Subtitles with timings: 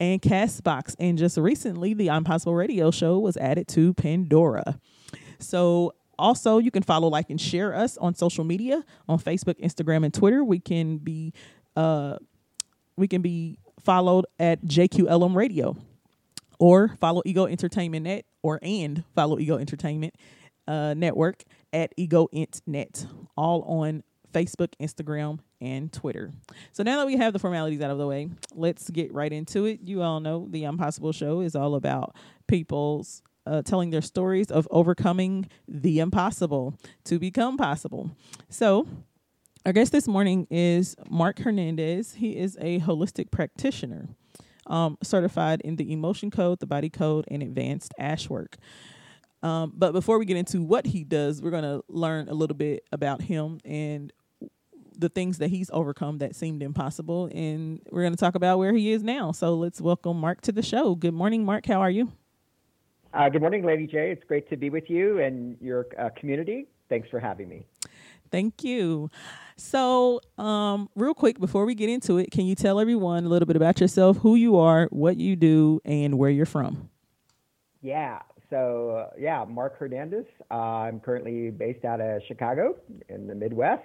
[0.00, 0.94] and Castbox.
[0.98, 4.78] And just recently, the I'm Possible Radio Show was added to Pandora.
[5.38, 10.04] So also, you can follow, like, and share us on social media on Facebook, Instagram,
[10.04, 10.42] and Twitter.
[10.42, 11.32] We can be
[11.76, 12.16] uh,
[12.96, 15.76] we can be followed at JQLM Radio,
[16.58, 20.14] or follow Ego Entertainment Net, or and follow Ego Entertainment
[20.66, 24.02] uh, Network at Ego Ent Net, all on
[24.36, 26.30] Facebook, Instagram, and Twitter.
[26.72, 29.64] So now that we have the formalities out of the way, let's get right into
[29.64, 29.80] it.
[29.82, 32.14] You all know the I'm Possible Show is all about
[32.46, 38.10] people's uh, telling their stories of overcoming the impossible to become possible.
[38.50, 38.86] So,
[39.64, 42.14] our guest this morning is Mark Hernandez.
[42.14, 44.06] He is a holistic practitioner,
[44.66, 48.58] um, certified in the emotion code, the body code, and advanced ash work.
[49.42, 52.56] Um, but before we get into what he does, we're going to learn a little
[52.56, 54.12] bit about him and
[54.98, 57.28] the things that he's overcome that seemed impossible.
[57.32, 59.32] And we're going to talk about where he is now.
[59.32, 60.94] So let's welcome Mark to the show.
[60.94, 61.66] Good morning, Mark.
[61.66, 62.12] How are you?
[63.12, 64.10] Uh, good morning, Lady J.
[64.10, 66.66] It's great to be with you and your uh, community.
[66.88, 67.64] Thanks for having me.
[68.30, 69.10] Thank you.
[69.56, 73.46] So, um, real quick before we get into it, can you tell everyone a little
[73.46, 76.90] bit about yourself, who you are, what you do, and where you're from?
[77.80, 78.20] Yeah.
[78.50, 80.26] So, uh, yeah, Mark Hernandez.
[80.50, 82.76] Uh, I'm currently based out of Chicago
[83.08, 83.82] in the Midwest.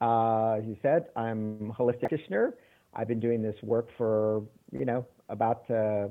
[0.00, 2.54] Uh, as you said, I'm a holistic practitioner.
[2.94, 6.08] I've been doing this work for, you know, about uh,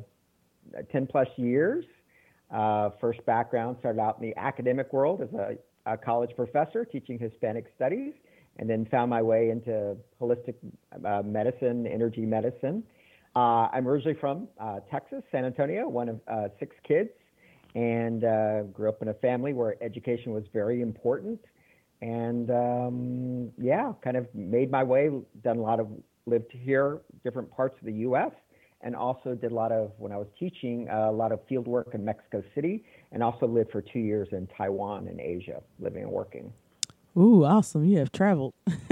[0.91, 1.85] 10 plus years.
[2.51, 7.17] Uh, first background started out in the academic world as a, a, college professor teaching
[7.17, 8.13] Hispanic studies,
[8.57, 10.55] and then found my way into holistic
[11.05, 12.83] uh, medicine, energy medicine.
[13.35, 14.47] Uh, I'm originally from
[14.91, 17.09] Texas, San Antonio, one of six kids,
[17.73, 18.21] and
[18.73, 21.39] grew up in a family where education was very important
[22.03, 25.09] and um, yeah, kind of made my way.
[25.41, 25.87] Done a lot of
[26.25, 28.31] lived here, different parts of the U.S.,
[28.81, 31.65] and also did a lot of when I was teaching uh, a lot of field
[31.65, 32.83] work in Mexico City,
[33.13, 36.51] and also lived for two years in Taiwan in Asia, living and working.
[37.15, 37.85] Ooh, awesome!
[37.85, 38.53] You have traveled.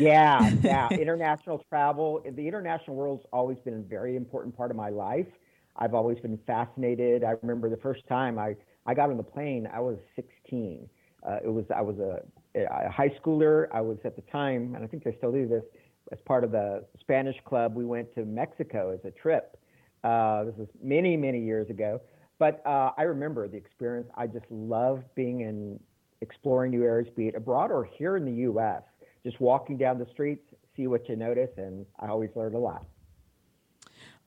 [0.00, 0.88] yeah, yeah.
[0.90, 2.24] International travel.
[2.28, 5.28] The international world's always been a very important part of my life.
[5.76, 7.22] I've always been fascinated.
[7.22, 10.88] I remember the first time I, I got on the plane, I was 16
[11.26, 12.22] uh, it was I was a,
[12.58, 13.68] a, high schooler.
[13.72, 15.64] I was at the time, and I think they still do this,
[16.12, 17.74] as part of the Spanish club.
[17.74, 19.58] We went to Mexico as a trip.
[20.02, 22.00] Uh, this was many many years ago,
[22.38, 24.08] but uh, I remember the experience.
[24.14, 25.78] I just love being in
[26.22, 28.82] exploring new areas, be it abroad or here in the U.S.
[29.24, 30.42] Just walking down the streets,
[30.76, 32.86] see what you notice, and I always learn a lot.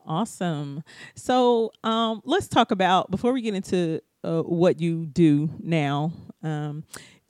[0.05, 0.83] Awesome.
[1.15, 6.11] So um, let's talk about before we get into uh, what you do now.
[6.43, 6.83] Um,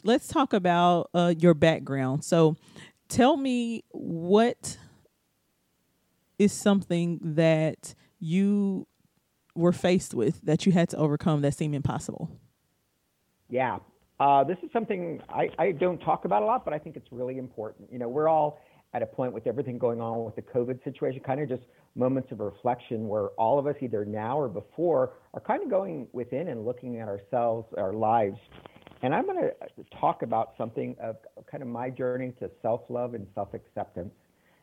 [0.03, 2.23] let's talk about uh, your background.
[2.23, 2.55] So,
[3.07, 4.77] tell me what
[6.39, 8.87] is something that you
[9.55, 12.29] were faced with that you had to overcome that seemed impossible.
[13.49, 13.79] Yeah,
[14.19, 17.11] uh, this is something I, I don't talk about a lot, but I think it's
[17.11, 17.91] really important.
[17.91, 18.59] You know, we're all
[18.93, 21.63] at a point with everything going on with the COVID situation, kind of just
[21.95, 26.07] moments of reflection where all of us, either now or before, are kind of going
[26.13, 28.37] within and looking at ourselves, our lives.
[29.03, 29.53] And I'm going to
[29.99, 31.17] talk about something of
[31.51, 34.13] kind of my journey to self love and self acceptance.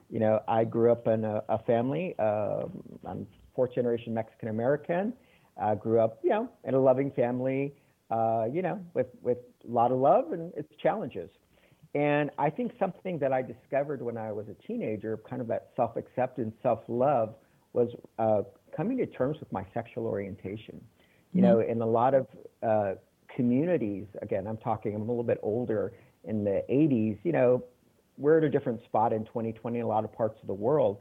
[0.09, 2.65] You know, I grew up in a, a family, uh,
[3.07, 5.13] I'm fourth generation Mexican American.
[5.61, 7.75] I grew up, you know, in a loving family,
[8.11, 9.37] uh, you know, with, with
[9.69, 11.29] a lot of love and its challenges.
[11.95, 15.69] And I think something that I discovered when I was a teenager, kind of that
[15.77, 17.35] self acceptance, self love,
[17.75, 18.43] was uh,
[18.75, 20.81] coming to terms with my sexual orientation.
[21.33, 22.27] You know, in a lot of
[22.67, 22.95] uh,
[23.35, 25.93] communities, again, I'm talking, I'm a little bit older
[26.25, 27.65] in the 80s, you know,
[28.19, 30.99] we're at a different spot in 2020 in a lot of parts of the world.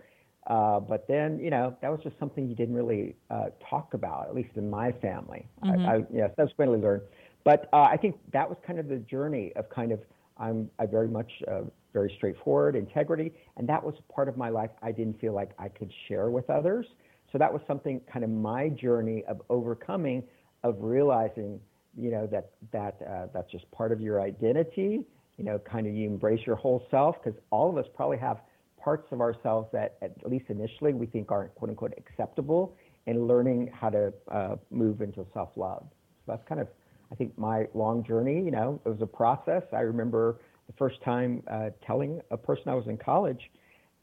[0.48, 4.28] Uh, but then, you know, that was just something you didn't really uh, talk about,
[4.28, 5.46] at least in my family.
[5.64, 5.86] Mm-hmm.
[5.86, 7.04] I, I yeah, subsequently learned.
[7.44, 10.00] But uh, I think that was kind of the journey of kind of,
[10.38, 11.62] I'm I very much uh,
[11.94, 15.68] very straightforward, integrity, and that was part of my life I didn't feel like I
[15.68, 16.86] could share with others.
[17.32, 20.24] So that was something kind of my journey of overcoming,
[20.64, 21.60] of realizing,
[21.98, 25.06] you know, that that uh, that's just part of your identity.
[25.38, 28.40] You know, kind of you embrace your whole self because all of us probably have
[28.82, 32.76] parts of ourselves that, at least initially, we think aren't quote unquote acceptable,
[33.08, 35.84] and learning how to uh, move into self love.
[36.26, 36.68] So that's kind of,
[37.12, 38.42] I think, my long journey.
[38.44, 39.64] You know, it was a process.
[39.74, 43.50] I remember the first time uh, telling a person I was in college,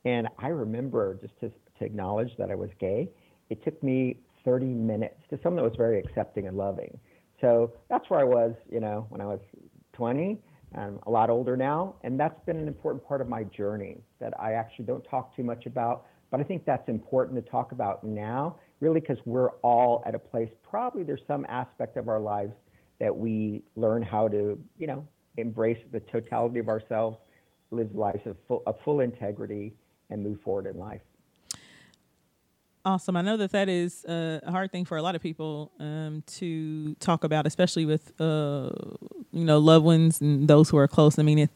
[0.04, 3.08] and I remember just to to acknowledge that I was gay.
[3.50, 6.98] It took me 30 minutes to someone that was very accepting and loving.
[7.40, 9.40] So that's where I was, you know, when I was
[9.92, 10.38] 20.
[10.74, 14.38] I'm a lot older now, and that's been an important part of my journey that
[14.38, 16.06] I actually don't talk too much about.
[16.30, 20.18] But I think that's important to talk about now, really, because we're all at a
[20.18, 20.50] place.
[20.68, 22.52] Probably there's some aspect of our lives
[22.98, 25.06] that we learn how to, you know,
[25.36, 27.16] embrace the totality of ourselves,
[27.70, 29.72] live lives of full, of full integrity,
[30.10, 31.00] and move forward in life.
[32.86, 33.16] Awesome.
[33.16, 36.94] I know that that is a hard thing for a lot of people um, to
[37.00, 38.70] talk about, especially with uh,
[39.32, 41.18] you know loved ones and those who are close.
[41.18, 41.50] I mean, it,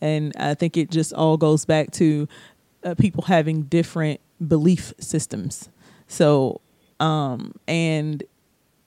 [0.00, 2.26] and I think it just all goes back to
[2.82, 5.68] uh, people having different belief systems.
[6.08, 6.60] So,
[6.98, 8.24] um, and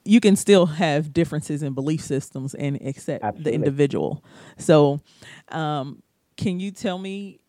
[0.04, 3.50] you can still have differences in belief systems and accept Absolutely.
[3.50, 4.22] the individual.
[4.58, 5.00] So,
[5.48, 6.02] um,
[6.36, 7.40] can you tell me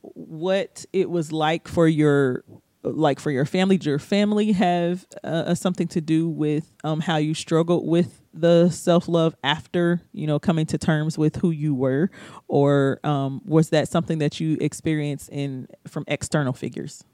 [0.00, 2.42] what it was like for your
[2.84, 7.16] like for your family did your family have uh, something to do with um, how
[7.16, 12.10] you struggled with the self-love after you know coming to terms with who you were?
[12.48, 17.04] Or um, was that something that you experienced in from external figures?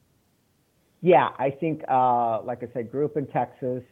[1.02, 3.82] Yeah i think uh, like i said grew up in texas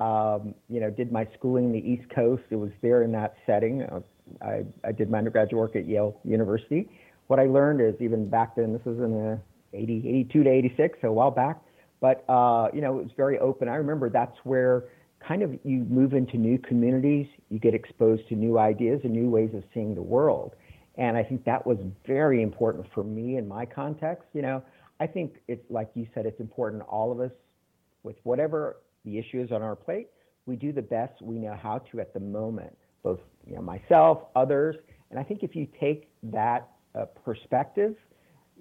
[0.00, 2.42] um, you know did my schooling in the east coast.
[2.50, 3.82] It was there in that setting.
[3.82, 4.00] Uh,
[4.40, 6.88] I, I did my undergraduate work at yale university.
[7.28, 9.38] What i learned is even back then this was in the
[9.72, 11.60] 80, 82 to 86, so a while back.
[12.00, 13.68] But uh, you know, it was very open.
[13.68, 14.84] I remember that's where
[15.26, 19.30] kind of you move into new communities, you get exposed to new ideas and new
[19.30, 20.54] ways of seeing the world.
[20.96, 24.24] And I think that was very important for me in my context.
[24.32, 24.62] You know,
[25.00, 27.30] I think it's like you said, it's important all of us
[28.02, 30.08] with whatever the issue is on our plate,
[30.46, 34.24] we do the best we know how to at the moment, both you know myself,
[34.34, 34.76] others,
[35.10, 37.94] and I think if you take that uh, perspective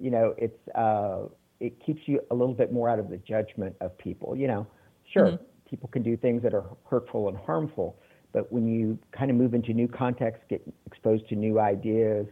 [0.01, 1.23] you know, it's uh,
[1.59, 4.35] it keeps you a little bit more out of the judgment of people.
[4.35, 4.67] You know,
[5.13, 5.43] sure, mm-hmm.
[5.69, 7.97] people can do things that are hurtful and harmful,
[8.33, 12.25] but when you kind of move into new contexts, get exposed to new ideas,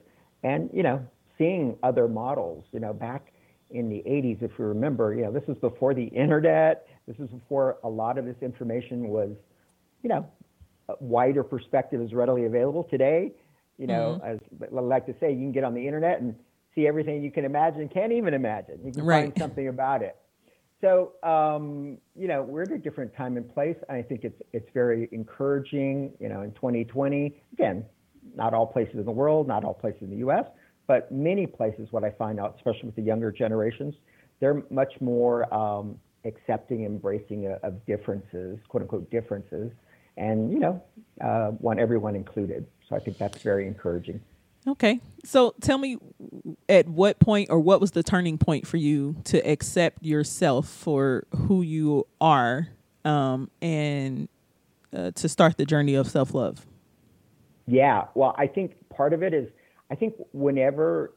[0.44, 1.06] and you know,
[1.38, 2.66] seeing other models.
[2.72, 3.34] You know, back
[3.70, 6.88] in the 80s, if you remember, you know, this was before the internet.
[7.08, 9.32] This was before a lot of this information was,
[10.04, 10.28] you know,
[11.00, 13.32] wider perspective is readily available today.
[13.78, 14.64] You know, mm-hmm.
[14.64, 16.36] as I like to say, you can get on the internet and
[16.76, 18.80] see everything you can imagine, can't even imagine.
[18.84, 19.24] You can right.
[19.26, 20.16] find something about it.
[20.82, 23.76] So, um, you know, we're at a different time and place.
[23.90, 26.14] I think it's it's very encouraging.
[26.20, 27.86] You know, in 2020, again,
[28.36, 30.46] not all places in the world, not all places in the U.S.,
[30.88, 31.90] but many places.
[31.92, 33.94] What I find out, especially with the younger generations,
[34.40, 39.72] they're much more um, accepting, embracing of, of differences, quote unquote differences,
[40.16, 40.82] and you know,
[41.22, 42.66] uh, want everyone included.
[42.88, 44.22] So I think that's very encouraging.
[44.68, 45.00] Okay.
[45.24, 45.98] So tell me
[46.68, 51.26] at what point or what was the turning point for you to accept yourself for
[51.36, 52.70] who you are
[53.06, 54.28] um, and
[54.96, 56.66] uh, to start the journey of self love?
[57.68, 58.06] Yeah.
[58.16, 59.50] Well, I think part of it is
[59.90, 61.14] I think whenever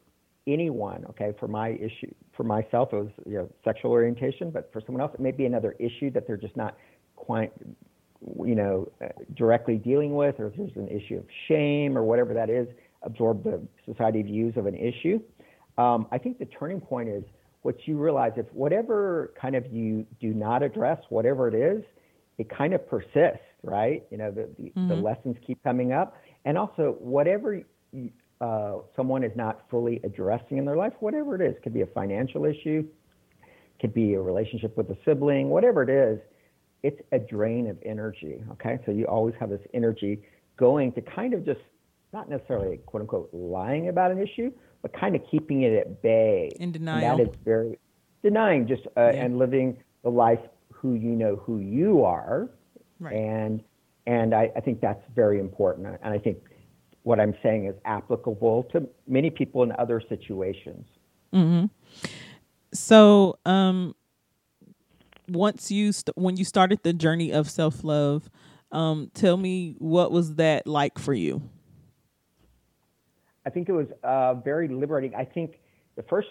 [0.46, 4.80] anyone, okay, for my issue, for myself, it was you know, sexual orientation, but for
[4.84, 6.76] someone else, it may be another issue that they're just not
[7.16, 7.52] quite,
[8.44, 12.34] you know, uh, directly dealing with, or if there's an issue of shame or whatever
[12.34, 12.66] that is
[13.04, 15.20] absorb the society views of an issue.
[15.78, 17.24] Um, I think the turning point is
[17.62, 21.82] what you realize if whatever kind of you do not address, whatever it is,
[22.38, 24.04] it kind of persists, right?
[24.10, 24.88] You know, the, the, mm-hmm.
[24.88, 26.16] the lessons keep coming up.
[26.44, 31.40] And also, whatever you, uh, someone is not fully addressing in their life, whatever it
[31.40, 32.84] is, could be a financial issue,
[33.80, 36.18] could be a relationship with a sibling, whatever it is,
[36.82, 38.42] it's a drain of energy.
[38.52, 38.78] Okay.
[38.84, 40.22] So you always have this energy
[40.56, 41.60] going to kind of just
[42.12, 44.52] not necessarily quote unquote lying about an issue,
[44.82, 46.50] but kind of keeping it at bay.
[46.58, 47.10] In denial.
[47.10, 47.78] And that is very
[48.22, 49.24] denying just uh, yeah.
[49.24, 50.40] and living the life
[50.72, 52.50] who you know who you are.
[52.98, 53.14] Right.
[53.14, 53.62] And
[54.06, 55.86] and I, I think that's very important.
[56.02, 56.38] And I think
[57.04, 60.86] what I'm saying is applicable to many people in other situations.
[61.32, 61.66] Mm-hmm.
[62.74, 63.94] So, um,
[65.28, 68.28] once you st- when you started the journey of self love,
[68.70, 71.42] um, tell me what was that like for you?
[73.44, 75.14] I think it was uh, very liberating.
[75.14, 75.58] I think
[75.96, 76.28] the first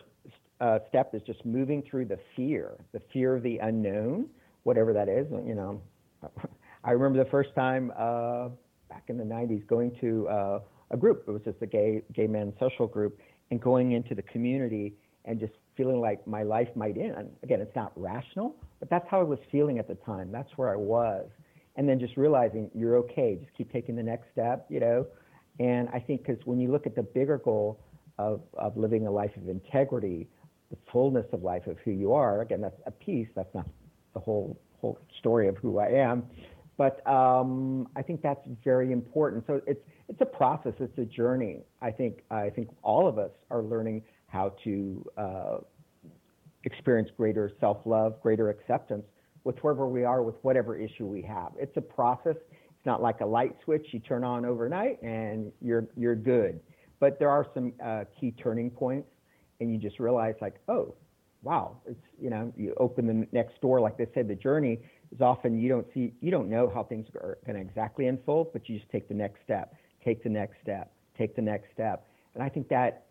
[0.60, 4.28] uh, step is just moving through the fear, the fear of the unknown,
[4.64, 5.28] whatever that is.
[5.32, 5.82] You know,
[6.84, 8.50] I remember the first time uh,
[8.90, 10.60] back in the '90s going to uh,
[10.92, 11.24] a group.
[11.28, 14.94] It was just a gay gay men social group, and going into the community
[15.26, 17.30] and just feeling like my life might end.
[17.44, 20.32] Again, it's not rational, but that's how I was feeling at the time.
[20.32, 21.28] That's where I was.
[21.76, 25.06] And then just realizing you're okay, just keep taking the next step, you know.
[25.60, 27.80] And I think because when you look at the bigger goal
[28.18, 30.28] of, of living a life of integrity,
[30.70, 33.68] the fullness of life of who you are, again, that's a piece, that's not
[34.14, 36.24] the whole whole story of who I am.
[36.78, 39.44] But um, I think that's very important.
[39.46, 41.60] So it's it's a process, it's a journey.
[41.82, 45.58] I think I think all of us are learning how to uh,
[46.64, 49.06] experience greater self love, greater acceptance
[49.44, 51.52] with wherever we are, with whatever issue we have.
[51.58, 52.36] It's a process.
[52.82, 56.60] It's not like a light switch you turn on overnight and you're you're good.
[57.00, 59.08] But there are some uh, key turning points,
[59.60, 60.96] and you just realize like, oh,
[61.44, 63.80] wow, it's you know, you open the next door.
[63.80, 64.80] Like they said, the journey
[65.12, 68.52] is often you don't see, you don't know how things are going to exactly unfold,
[68.52, 72.08] but you just take the next step, take the next step, take the next step,
[72.34, 73.06] and I think that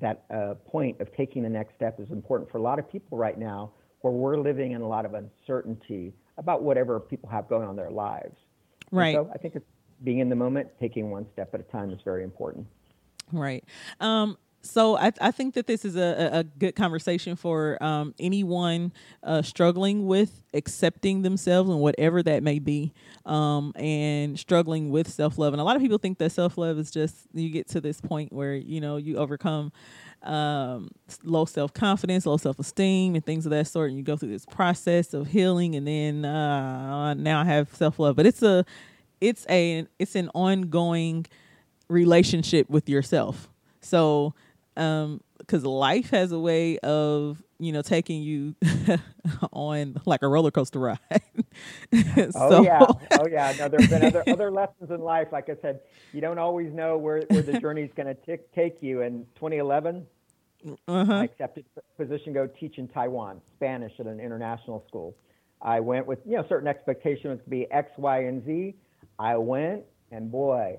[0.00, 3.18] that uh, point of taking the next step is important for a lot of people
[3.18, 7.64] right now where we're living in a lot of uncertainty about whatever people have going
[7.64, 8.36] on in their lives.
[8.90, 9.16] Right.
[9.16, 9.66] And so I think it's
[10.04, 12.66] being in the moment, taking one step at a time is very important.
[13.32, 13.64] Right.
[14.00, 18.92] Um, so I, I, think that this is a, a good conversation for um, anyone
[19.22, 22.92] uh, struggling with accepting themselves and whatever that may be,
[23.24, 25.52] um, and struggling with self love.
[25.54, 28.00] And a lot of people think that self love is just you get to this
[28.00, 29.72] point where you know you overcome
[30.22, 30.90] um,
[31.22, 34.30] low self confidence, low self esteem, and things of that sort, and you go through
[34.30, 38.16] this process of healing, and then uh, now I have self love.
[38.16, 38.64] But it's a
[39.20, 41.26] it's a it's an ongoing
[41.88, 43.48] relationship with yourself.
[43.80, 44.34] So
[44.76, 48.54] um because life has a way of you know taking you
[49.52, 50.98] on like a roller coaster ride.
[51.92, 52.30] So.
[52.34, 52.86] oh yeah.
[53.12, 53.54] Oh yeah.
[53.58, 55.28] No there have been other other lessons in life.
[55.32, 55.80] Like i said
[56.12, 59.02] you don't always know where, where the journey is going to take you.
[59.02, 60.06] In 2011
[60.88, 61.12] uh-huh.
[61.12, 61.64] i accepted
[61.96, 65.16] position go teach in taiwan spanish at an international school.
[65.62, 68.74] I went with you know certain expectations to be x y and z.
[69.18, 70.78] I went and boy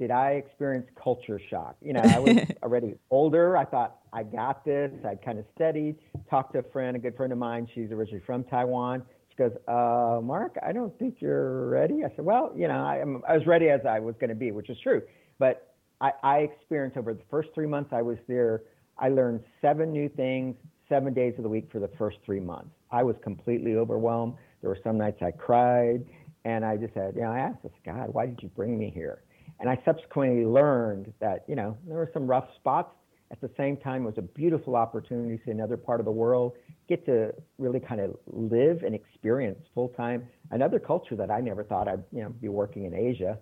[0.00, 1.76] did I experience culture shock?
[1.82, 3.58] You know, I was already older.
[3.58, 4.90] I thought I got this.
[5.06, 5.96] I'd kind of studied,
[6.30, 7.68] talked to a friend, a good friend of mine.
[7.74, 9.02] She's originally from Taiwan.
[9.28, 12.02] She goes, uh, Mark, I don't think you're ready.
[12.02, 14.34] I said, well, you know, I, am, I was ready as I was going to
[14.34, 15.02] be, which is true.
[15.38, 18.62] But I, I experienced over the first three months I was there,
[18.96, 20.56] I learned seven new things,
[20.88, 22.70] seven days of the week for the first three months.
[22.90, 24.34] I was completely overwhelmed.
[24.62, 26.06] There were some nights I cried,
[26.46, 28.90] and I just said, you know, I asked this God, why did you bring me
[28.94, 29.20] here?
[29.60, 32.94] And I subsequently learned that, you know, there were some rough spots.
[33.30, 36.12] At the same time, it was a beautiful opportunity to see another part of the
[36.12, 36.54] world,
[36.88, 41.62] get to really kind of live and experience full time another culture that I never
[41.62, 43.38] thought I'd, you know, be working in Asia.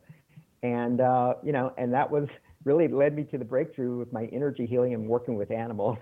[0.63, 2.29] And, uh, you know, and that was
[2.65, 5.99] really led me to the breakthrough with my energy healing and working with animals.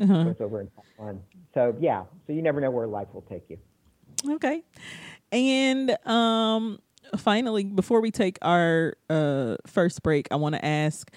[0.00, 0.24] Uh-huh.
[0.24, 1.20] was over in Taiwan.
[1.52, 3.58] So yeah, so you never know where life will take you.
[4.34, 4.62] Okay.
[5.32, 6.78] And um
[7.16, 11.10] finally, before we take our uh, first break, I want to ask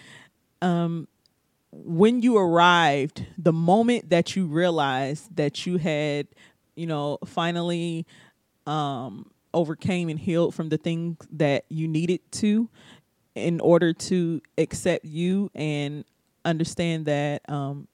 [0.61, 1.07] um,
[1.71, 6.27] when you arrived, the moment that you realized that you had,
[6.75, 8.05] you know, finally
[8.67, 12.69] um, overcame and healed from the things that you needed to
[13.35, 16.05] in order to accept you and
[16.45, 17.87] understand that um,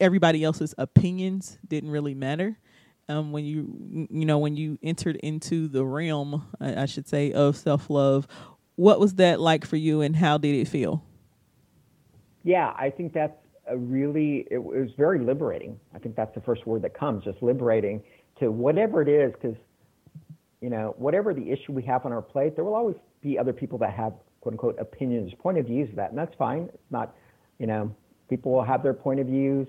[0.00, 2.58] everybody else's opinions didn't really matter
[3.08, 7.32] um, when you you know when you entered into the realm, I, I should say,
[7.32, 8.26] of self love.
[8.76, 11.04] What was that like for you, and how did it feel?
[12.44, 13.36] Yeah, I think that's
[13.66, 15.78] a really it was very liberating.
[15.94, 18.02] I think that's the first word that comes, just liberating
[18.40, 19.56] to whatever it is, because
[20.60, 23.52] you know whatever the issue we have on our plate, there will always be other
[23.52, 26.68] people that have quote unquote opinions, point of views of that, and that's fine.
[26.72, 27.14] It's not,
[27.58, 27.94] you know,
[28.28, 29.66] people will have their point of views.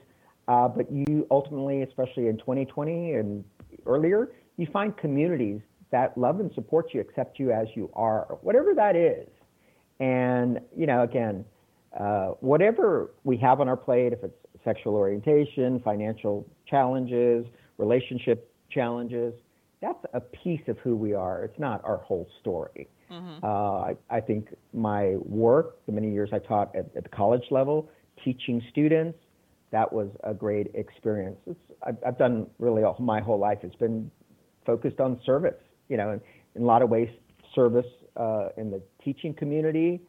[0.50, 3.46] Uh, but you ultimately, especially in 2020 and
[3.86, 8.74] earlier, you find communities that love and support you, accept you as you are, whatever
[8.74, 9.28] that is.
[10.00, 11.46] And, you know, again,
[11.98, 17.46] uh, whatever we have on our plate, if it's sexual orientation, financial challenges,
[17.78, 19.36] relationship challenges,
[19.82, 21.44] that's a piece of who we are.
[21.44, 22.88] It's not our whole story.
[23.12, 23.44] Mm-hmm.
[23.44, 27.46] Uh, I, I, think my work, the many years I taught at, at, the college
[27.50, 27.90] level,
[28.24, 29.18] teaching students,
[29.72, 31.38] that was a great experience.
[31.84, 33.60] I've, I've, done really all, my whole life.
[33.64, 34.10] It's been
[34.66, 35.56] focused on service,
[35.88, 36.22] you know, in,
[36.56, 37.10] in a lot of ways,
[37.56, 37.86] service
[38.18, 40.02] uh, in the teaching community,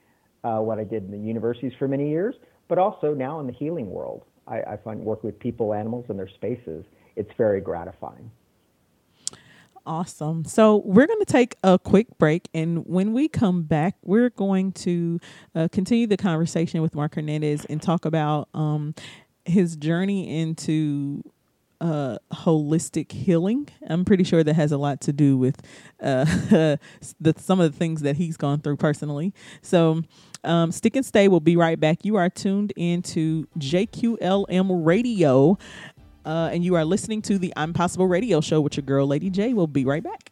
[0.44, 2.34] uh, what I did in the universities for many years,
[2.68, 4.24] but also now in the healing world.
[4.46, 6.84] I, I find work with people, animals, and their spaces,
[7.16, 8.30] it's very gratifying.
[9.86, 10.44] Awesome.
[10.44, 12.48] So we're going to take a quick break.
[12.52, 15.18] And when we come back, we're going to
[15.54, 18.94] uh, continue the conversation with Mark Hernandez and talk about um,
[19.44, 21.22] his journey into
[21.80, 23.68] uh, holistic healing.
[23.88, 25.60] I'm pretty sure that has a lot to do with
[26.02, 26.24] uh,
[27.20, 29.32] the, some of the things that he's gone through personally.
[29.62, 30.02] So
[30.44, 31.28] um, stick and stay.
[31.28, 32.04] We'll be right back.
[32.04, 35.58] You are tuned into JQLM Radio.
[36.24, 39.30] Uh, and you are listening to the I'm Possible radio show with your girl, Lady
[39.30, 39.54] J.
[39.54, 40.30] We'll be right back.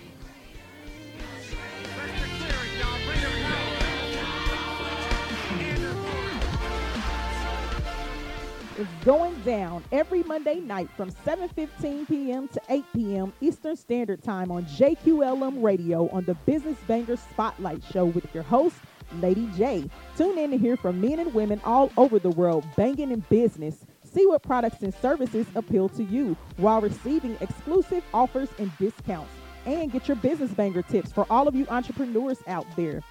[8.78, 12.48] Is going down every Monday night from 7:15 p.m.
[12.50, 13.34] to 8 p.m.
[13.42, 18.76] Eastern Standard Time on JQLM Radio on the Business Banger Spotlight Show with your host
[19.20, 19.90] Lady J.
[20.16, 23.86] Tune in to hear from men and women all over the world banging in business.
[24.04, 29.32] See what products and services appeal to you while receiving exclusive offers and discounts.
[29.66, 33.02] And get your business banger tips for all of you entrepreneurs out there.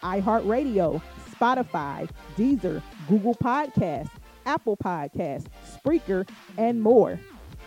[0.01, 4.09] iHeartRadio, Spotify, Deezer, Google Podcasts,
[4.45, 6.25] Apple Podcasts, Spreaker,
[6.57, 7.19] and more.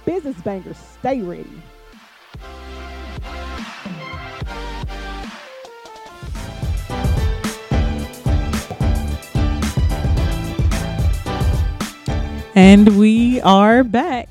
[0.08, 1.44] Business bangers, stay ready.
[12.54, 14.30] And we are back.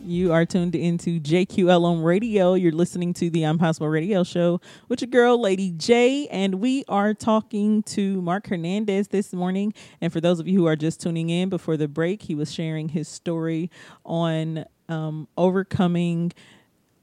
[0.00, 2.54] You are tuned into JQLM Radio.
[2.54, 6.28] You're listening to the I'm Possible Radio Show with your girl, Lady J.
[6.28, 9.74] And we are talking to Mark Hernandez this morning.
[10.00, 12.54] And for those of you who are just tuning in before the break, he was
[12.54, 13.72] sharing his story
[14.04, 16.32] on um, overcoming,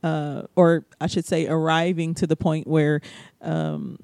[0.04, 3.02] uh, or I should say, arriving to the point where
[3.42, 3.98] um,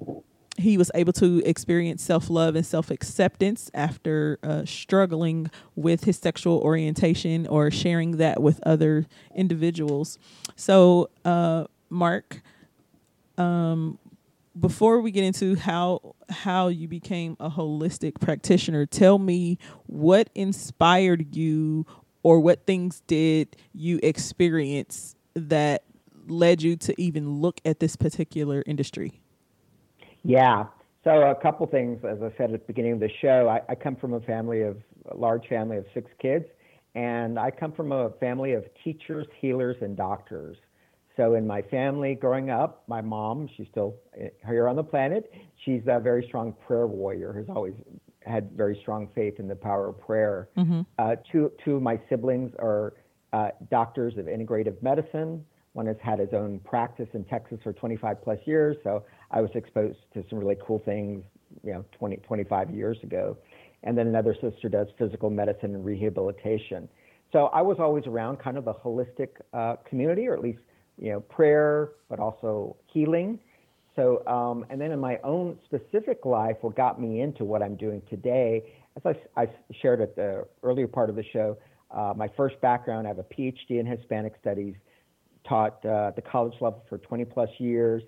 [0.58, 6.18] he was able to experience self love and self acceptance after uh, struggling with his
[6.18, 10.18] sexual orientation or sharing that with other individuals.
[10.56, 12.42] So, uh, Mark,
[13.38, 13.98] um,
[14.58, 21.34] before we get into how how you became a holistic practitioner, tell me what inspired
[21.34, 21.86] you
[22.22, 25.84] or what things did you experience that
[26.26, 29.20] led you to even look at this particular industry?
[30.22, 30.64] Yeah.
[31.02, 33.74] So a couple things, as I said at the beginning of the show, I, I
[33.74, 34.76] come from a family of
[35.10, 36.44] a large family of six kids,
[36.94, 40.58] and I come from a family of teachers, healers, and doctors.
[41.16, 45.32] So in my family growing up, my mom, she's still eh, here on the planet.
[45.64, 47.74] She's a very strong prayer warrior, has always
[48.26, 50.48] had very strong faith in the power of prayer.
[50.56, 50.82] Mm-hmm.
[50.98, 52.94] Uh, two, two of my siblings are
[53.32, 55.44] uh, doctors of integrative medicine.
[55.72, 59.50] One has had his own practice in Texas for 25 plus years, so I was
[59.54, 61.22] exposed to some really cool things,
[61.62, 63.36] you know, 20, 25 years ago.
[63.84, 66.88] And then another sister does physical medicine and rehabilitation.
[67.32, 70.58] So I was always around kind of a holistic uh, community, or at least,
[70.98, 73.38] you know, prayer, but also healing.
[74.00, 77.76] So, um, and then in my own specific life, what got me into what I'm
[77.76, 79.46] doing today, as I, I
[79.82, 81.58] shared at the earlier part of the show,
[81.90, 84.74] uh, my first background, I have a PhD in Hispanic Studies,
[85.46, 88.02] taught uh, at the college level for 20 plus years.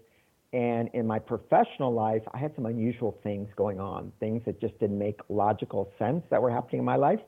[0.54, 4.78] And in my professional life, I had some unusual things going on, things that just
[4.78, 7.20] didn't make logical sense that were happening in my life.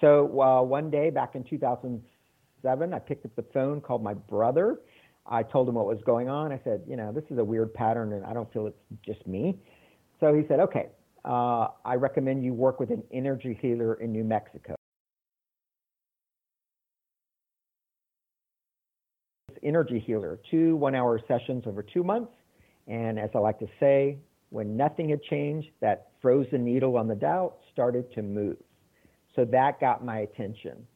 [0.00, 4.78] So uh, one day back in 2007, I picked up the phone, called my brother.
[5.30, 6.52] I told him what was going on.
[6.52, 9.24] I said, you know, this is a weird pattern and I don't feel it's just
[9.26, 9.56] me.
[10.18, 10.88] So he said, okay,
[11.24, 14.74] uh, I recommend you work with an energy healer in New Mexico.
[19.48, 22.32] This energy healer, two one hour sessions over two months.
[22.88, 27.14] And as I like to say, when nothing had changed, that frozen needle on the
[27.14, 28.56] dial started to move.
[29.36, 30.86] So that got my attention.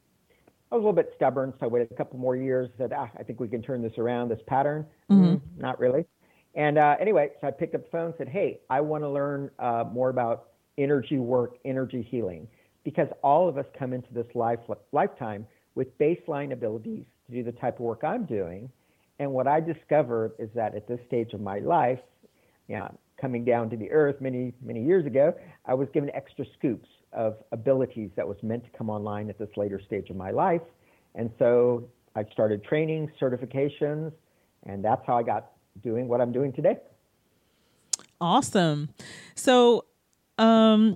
[0.75, 2.69] I was a little bit stubborn, so I waited a couple more years.
[2.77, 4.85] Said, ah, I think we can turn this around, this pattern.
[5.09, 5.35] Mm-hmm.
[5.35, 6.03] Mm, not really.
[6.53, 9.09] And uh, anyway, so I picked up the phone and said, hey, I want to
[9.09, 12.45] learn uh, more about energy work, energy healing,
[12.83, 14.59] because all of us come into this life
[14.91, 18.69] lifetime with baseline abilities to do the type of work I'm doing.
[19.19, 22.01] And what I discovered is that at this stage of my life,
[22.67, 22.89] yeah,
[23.25, 25.33] coming down to the earth many, many years ago,
[25.65, 29.49] I was given extra scoops of abilities that was meant to come online at this
[29.57, 30.61] later stage of my life.
[31.15, 34.11] And so I started training, certifications,
[34.67, 36.77] and that's how I got doing what I'm doing today.
[38.21, 38.89] Awesome.
[39.33, 39.85] So,
[40.37, 40.95] um,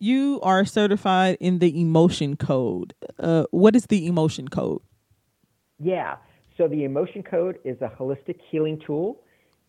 [0.00, 2.92] you are certified in the emotion code.
[3.20, 4.80] Uh, what is the emotion code?
[5.78, 6.16] Yeah.
[6.56, 9.22] So the emotion code is a holistic healing tool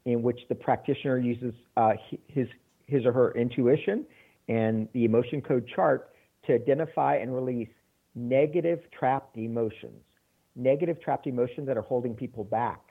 [0.05, 1.93] in which the practitioner uses uh,
[2.27, 2.47] his
[2.87, 4.05] his or her intuition
[4.47, 6.09] and the emotion code chart
[6.45, 7.69] to identify and release
[8.15, 10.01] negative trapped emotions,
[10.55, 12.81] negative trapped emotions that are holding people back.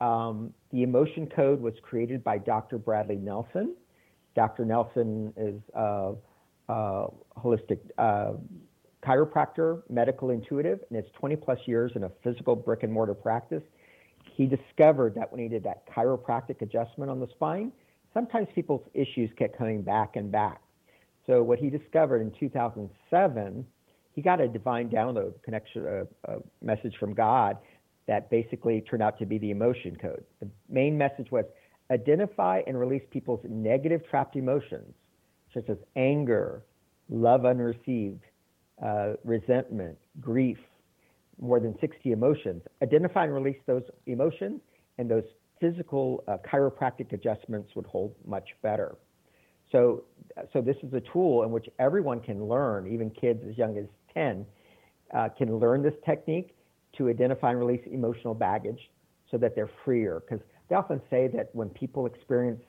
[0.00, 2.78] Um, the emotion code was created by Dr.
[2.78, 3.76] Bradley Nelson.
[4.34, 4.64] Dr.
[4.64, 6.14] Nelson is a,
[6.68, 7.06] a
[7.38, 8.32] holistic uh,
[9.02, 13.62] chiropractor, medical intuitive, and has 20 plus years in a physical brick and mortar practice.
[14.36, 17.72] He discovered that when he did that chiropractic adjustment on the spine,
[18.12, 20.60] sometimes people's issues kept coming back and back.
[21.26, 23.66] So what he discovered in 2007,
[24.12, 27.56] he got a divine download connection, a, a message from God
[28.06, 30.22] that basically turned out to be the emotion code.
[30.40, 31.46] The main message was
[31.90, 34.94] identify and release people's negative trapped emotions,
[35.54, 36.62] such as anger,
[37.08, 38.22] love unreceived,
[38.84, 40.58] uh, resentment, grief,
[41.40, 42.62] more than 60 emotions.
[42.82, 44.60] Identify and release those emotions,
[44.98, 45.24] and those
[45.60, 48.96] physical uh, chiropractic adjustments would hold much better.
[49.72, 50.04] So,
[50.52, 53.86] so this is a tool in which everyone can learn, even kids as young as
[54.14, 54.46] 10,
[55.14, 56.54] uh, can learn this technique
[56.96, 58.90] to identify and release emotional baggage
[59.30, 60.20] so that they're freer.
[60.20, 62.60] Because they often say that when people experience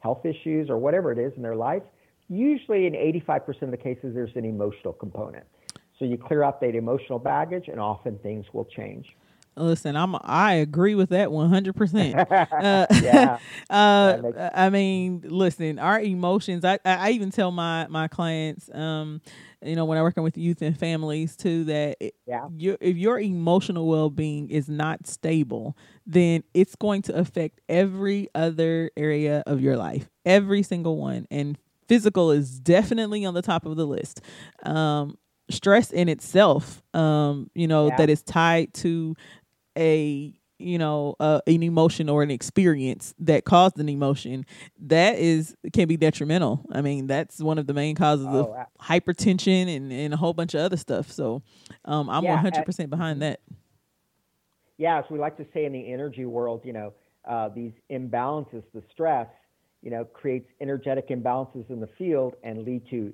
[0.00, 1.82] health issues or whatever it is in their life,
[2.28, 5.46] usually in 85% of the cases, there's an emotional component.
[6.02, 9.06] So you clear out that emotional baggage, and often things will change.
[9.54, 11.76] Listen, I'm I agree with that 100.
[11.76, 13.38] percent uh, yeah.
[13.70, 16.64] uh, I mean, listen, our emotions.
[16.64, 19.20] I I even tell my my clients, um,
[19.64, 22.48] you know, when I'm working with youth and families too, that yeah.
[22.56, 28.28] Your, if your emotional well being is not stable, then it's going to affect every
[28.34, 33.66] other area of your life, every single one, and physical is definitely on the top
[33.66, 34.20] of the list.
[34.64, 35.18] Um,
[35.50, 37.96] stress in itself, um, you know, yeah.
[37.96, 39.16] that is tied to
[39.76, 44.46] a you know uh, an emotion or an experience that caused an emotion
[44.80, 46.64] that is can be detrimental.
[46.72, 50.32] I mean that's one of the main causes oh, of hypertension and, and a whole
[50.32, 51.10] bunch of other stuff.
[51.10, 51.42] So
[51.84, 53.40] um, i'm yeah, 100% behind that.
[54.78, 56.92] Yeah as we like to say in the energy world you know
[57.28, 59.28] uh, these imbalances the stress
[59.82, 63.12] you know creates energetic imbalances in the field and lead to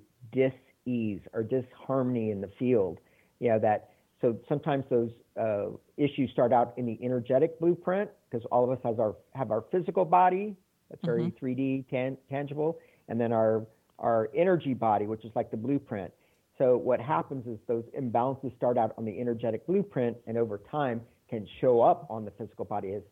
[0.89, 2.99] dis-ease or disharmony in the field
[3.41, 8.45] you know that so sometimes those uh, issues start out in the energetic blueprint because
[8.51, 10.57] all of us has our have our physical body
[10.91, 11.45] that's very mm-hmm.
[11.45, 13.67] 3D tan- tangible, and then our
[13.99, 16.13] our energy body, which is like the blueprint.
[16.57, 21.01] So what happens is those imbalances start out on the energetic blueprint, and over time
[21.29, 23.03] can show up on the physical body as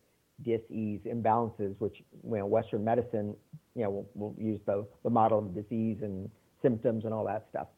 [0.42, 3.34] disease imbalances, which you know, Western medicine,
[3.74, 6.30] you know, will will use the the model of disease and
[6.62, 7.68] symptoms and all that stuff.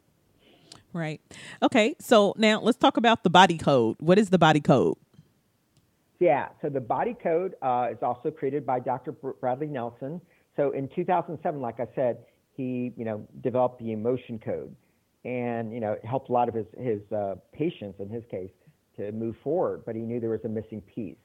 [0.93, 1.21] Right.
[1.63, 1.95] Okay.
[2.01, 3.97] So now let's talk about the body code.
[4.01, 4.97] What is the body code?
[6.19, 6.49] Yeah.
[6.63, 9.13] So the body code uh, is also created by Dr.
[9.13, 10.21] Bradley Nelson.
[10.57, 12.19] So in 2007, like I said,
[12.57, 14.75] he you know developed the emotion code,
[15.25, 18.51] and you know helped a lot of his his uh, patients in his case
[18.97, 19.85] to move forward.
[19.87, 21.17] But he knew there was a missing piece.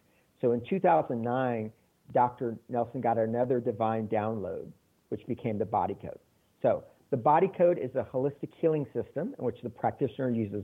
[0.42, 1.72] So in 2009,
[2.14, 2.58] Dr.
[2.70, 4.68] Nelson got another divine download,
[5.10, 6.20] which became the body code.
[6.62, 6.84] So
[7.14, 10.64] the body code is a holistic healing system in which the practitioner uses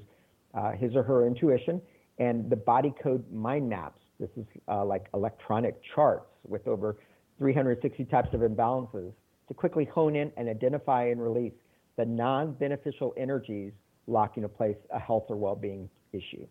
[0.55, 1.79] uh, his or her intuition
[2.17, 4.01] and the body code mind maps.
[4.19, 6.97] This is uh, like electronic charts with over
[7.37, 9.13] 360 types of imbalances
[9.47, 11.53] to quickly hone in and identify and release
[11.97, 13.71] the non beneficial energies
[14.07, 16.47] locking in place a health or well being issue.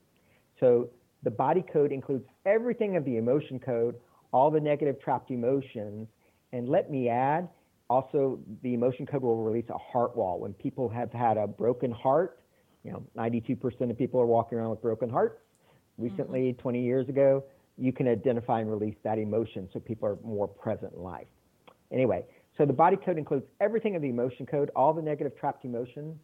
[0.60, 0.90] So
[1.24, 3.96] the body code includes everything of the emotion code,
[4.32, 6.06] all the negative trapped emotions.
[6.52, 7.48] And let me add,
[7.90, 10.40] also the emotion code will release a heart wall.
[10.40, 12.40] When people have had a broken heart,
[12.84, 15.38] you know, 92% of people are walking around with broken hearts.
[15.96, 16.60] Recently, mm-hmm.
[16.60, 17.44] 20 years ago,
[17.76, 21.26] you can identify and release that emotion so people are more present in life.
[21.92, 22.24] Anyway,
[22.56, 26.16] so the body code includes everything of the emotion code, all the negative trapped emotions,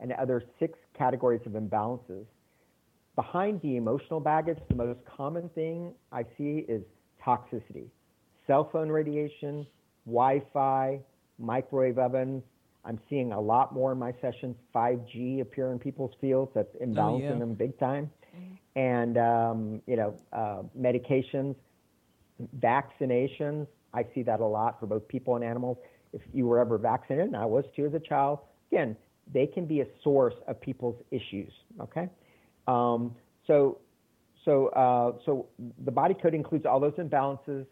[0.00, 2.24] and the other six categories of imbalances.
[3.14, 6.82] Behind the emotional baggage, the most common thing I see is
[7.24, 7.86] toxicity,
[8.46, 9.66] cell phone radiation,
[10.06, 10.98] Wi Fi,
[11.42, 12.42] microwave ovens.
[12.84, 16.50] I'm seeing a lot more in my sessions 5G appear in people's fields.
[16.54, 17.38] That's imbalancing oh, yeah.
[17.38, 18.10] them big time.
[18.36, 18.78] Mm-hmm.
[18.78, 21.54] And, um, you know, uh, medications,
[22.58, 23.66] vaccinations.
[23.94, 25.76] I see that a lot for both people and animals.
[26.12, 28.96] If you were ever vaccinated, and I was too as a child, again,
[29.32, 31.52] they can be a source of people's issues.
[31.80, 32.08] Okay.
[32.66, 33.14] Um,
[33.46, 33.78] so,
[34.44, 35.46] so, uh, so
[35.84, 37.66] the body code includes all those imbalances.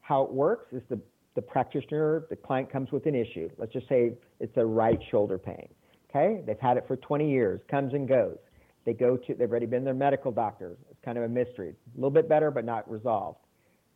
[0.00, 0.98] How it works is the,
[1.38, 3.48] the practitioner, the client comes with an issue.
[3.58, 5.68] Let's just say it's a right shoulder pain.
[6.10, 8.38] Okay, they've had it for 20 years, comes and goes.
[8.84, 10.76] They go to, they've already been their medical doctor.
[10.90, 11.68] It's kind of a mystery.
[11.68, 13.38] A little bit better, but not resolved.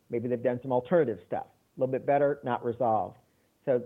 [0.09, 1.47] Maybe they've done some alternative stuff.
[1.47, 3.17] A little bit better, not resolved.
[3.65, 3.81] So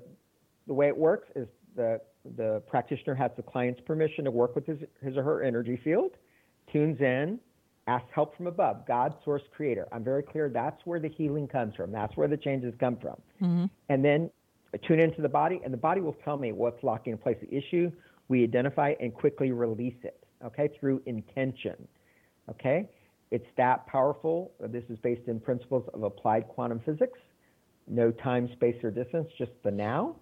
[0.67, 1.99] the way it works is the
[2.35, 6.11] the practitioner has the client's permission to work with his, his or her energy field
[6.71, 7.39] tunes in,
[7.87, 9.87] asks help from above, God, source, creator.
[9.91, 11.91] I'm very clear that's where the healing comes from.
[11.91, 13.15] That's where the changes come from.
[13.41, 13.65] Mm-hmm.
[13.89, 14.29] And then
[14.87, 17.55] tune into the body, and the body will tell me what's locking in place the
[17.55, 17.91] issue.
[18.27, 21.87] We identify and quickly release it, okay, through intention,
[22.49, 22.89] okay?
[23.31, 24.51] It's that powerful.
[24.59, 27.19] This is based in principles of applied quantum physics.
[27.87, 30.17] No time, space, or distance, just the now.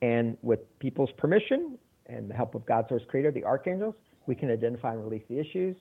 [0.00, 3.96] And with people's permission and the help of God, source, creator, the archangels,
[4.26, 5.76] we can identify and release the issues.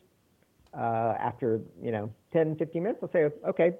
[0.73, 3.71] Uh, after you know 10, 15 minutes, I'll say, okay,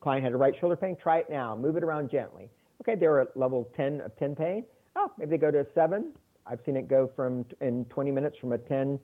[0.00, 0.96] client had a right shoulder pain.
[1.00, 1.54] Try it now.
[1.54, 2.48] Move it around gently.
[2.80, 4.64] Okay, they were at level 10 of 10 pain.
[4.96, 6.12] Oh, maybe they go to a seven.
[6.46, 8.98] I've seen it go from in 20 minutes from a 10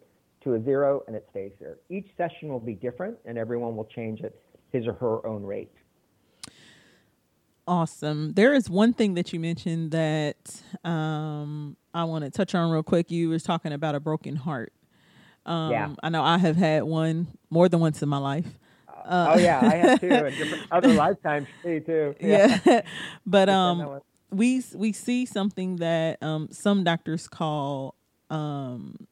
[0.44, 1.78] to a zero, and it stays there.
[1.90, 4.32] Each session will be different, and everyone will change at
[4.72, 5.72] his or her own rate.
[7.68, 8.32] Awesome.
[8.34, 12.84] There is one thing that you mentioned that um, I want to touch on real
[12.84, 13.10] quick.
[13.10, 14.72] You was talking about a broken heart.
[15.46, 15.94] Um, yeah.
[16.02, 18.46] I know I have had one more than once in my life.
[18.88, 22.14] Uh, oh yeah, I have too, in different other lifetimes too.
[22.20, 22.82] Yeah, yeah.
[23.26, 27.94] but um, we we see something that um some doctors call
[28.30, 29.06] um,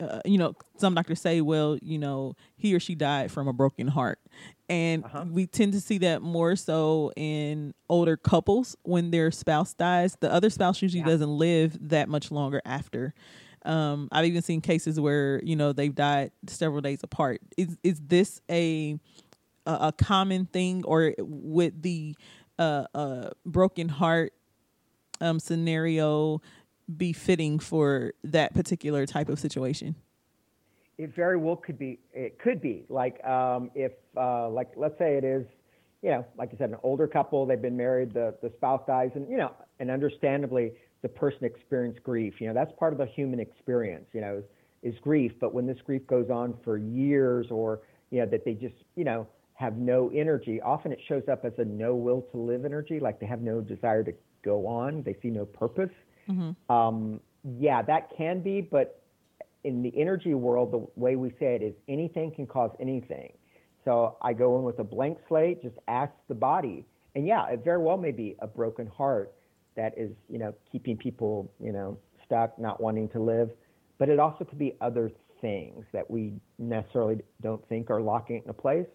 [0.00, 3.52] uh, you know, some doctors say, well, you know, he or she died from a
[3.52, 4.20] broken heart,
[4.68, 5.24] and uh-huh.
[5.30, 10.16] we tend to see that more so in older couples when their spouse dies.
[10.20, 11.06] The other spouse usually yeah.
[11.06, 13.14] doesn't live that much longer after.
[13.64, 17.40] Um, I've even seen cases where you know they've died several days apart.
[17.56, 18.98] Is is this a
[19.68, 22.16] a, common thing, or with the
[22.58, 24.32] uh, uh, broken heart
[25.20, 26.40] um, scenario
[26.96, 29.94] be fitting for that particular type of situation?
[30.96, 32.00] It very well could be.
[32.12, 35.46] It could be like um, if, uh, like, let's say it is,
[36.02, 37.46] you know, like you said, an older couple.
[37.46, 38.12] They've been married.
[38.12, 42.34] The the spouse dies, and you know, and understandably, the person experienced grief.
[42.40, 44.42] You know, that's part of the human experience, you know,
[44.82, 45.32] is, is grief.
[45.40, 47.80] But when this grief goes on for years or,
[48.10, 51.52] you know, that they just, you know, have no energy, often it shows up as
[51.58, 54.12] a no will to live energy, like they have no desire to
[54.44, 55.90] go on, they see no purpose.
[56.28, 56.72] Mm-hmm.
[56.72, 57.20] Um,
[57.58, 59.02] yeah, that can be, but
[59.64, 63.32] in the energy world, the way we say it is anything can cause anything.
[63.84, 66.84] So I go in with a blank slate, just ask the body.
[67.14, 69.32] And yeah, it very well may be a broken heart
[69.78, 73.48] that is, you know, keeping people, you know, stuck, not wanting to live.
[73.98, 75.10] But it also could be other
[75.40, 78.86] things that we necessarily don't think are locking it in place.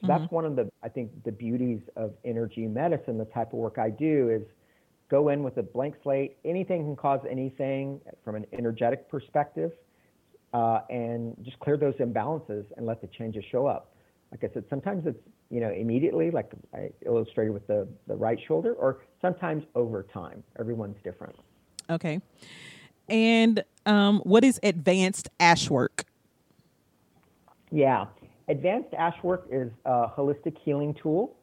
[0.00, 0.06] So mm-hmm.
[0.06, 3.16] that's one of the, I think, the beauties of energy medicine.
[3.16, 4.42] The type of work I do is
[5.10, 6.36] go in with a blank slate.
[6.44, 9.72] Anything can cause anything from an energetic perspective,
[10.52, 13.94] uh, and just clear those imbalances and let the changes show up.
[14.30, 15.18] Like I said, sometimes it's
[15.50, 20.42] you know, immediately, like I illustrated with the, the right shoulder, or sometimes over time.
[20.58, 21.36] Everyone's different.
[21.88, 22.20] Okay.
[23.08, 26.04] And um, what is advanced ash work?
[27.70, 28.06] Yeah.
[28.48, 31.36] Advanced ash work is a holistic healing tool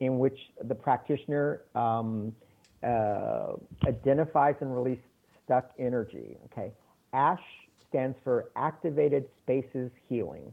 [0.00, 2.34] in which the practitioner um,
[2.82, 3.52] uh,
[3.86, 5.04] identifies and releases
[5.44, 6.36] stuck energy.
[6.46, 6.72] Okay,
[7.12, 7.40] ASH
[7.88, 10.52] stands for Activated Spaces Healing.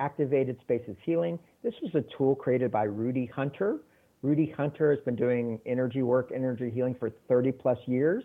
[0.00, 1.38] Activated Spaces Healing.
[1.62, 3.78] This was a tool created by Rudy Hunter.
[4.22, 8.24] Rudy Hunter has been doing energy work, energy healing for 30 plus years.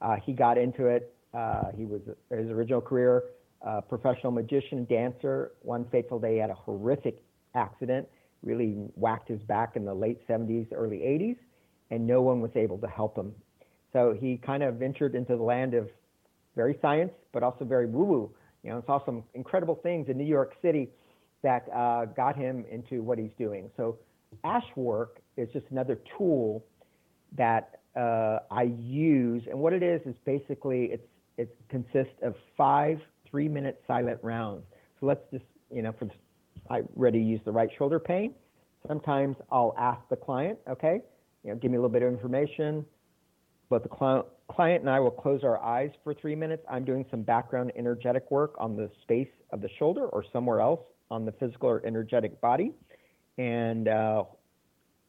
[0.00, 1.14] Uh, he got into it.
[1.34, 3.24] Uh, he was his original career,
[3.66, 5.52] uh, professional magician, dancer.
[5.62, 7.22] One fateful day, he had a horrific
[7.54, 8.08] accident,
[8.42, 11.36] really whacked his back in the late 70s, early 80s,
[11.90, 13.34] and no one was able to help him.
[13.92, 15.90] So he kind of ventured into the land of
[16.56, 18.30] very science, but also very woo-woo.
[18.62, 20.90] You know, saw some incredible things in New York City
[21.42, 23.70] that uh, got him into what he's doing.
[23.76, 23.98] So
[24.44, 26.64] ash work is just another tool
[27.36, 31.06] that uh, I use, and what it is is basically it's
[31.38, 33.00] it consists of five
[33.30, 34.64] three-minute silent rounds.
[34.98, 36.08] So let's just you know, for
[36.68, 38.34] I ready use the right shoulder pain.
[38.86, 41.00] Sometimes I'll ask the client, okay,
[41.44, 42.84] you know, give me a little bit of information,
[43.68, 46.64] but the client client and I will close our eyes for three minutes.
[46.70, 50.80] I'm doing some background energetic work on the space of the shoulder or somewhere else
[51.10, 52.72] on the physical or energetic body,
[53.38, 54.24] and uh,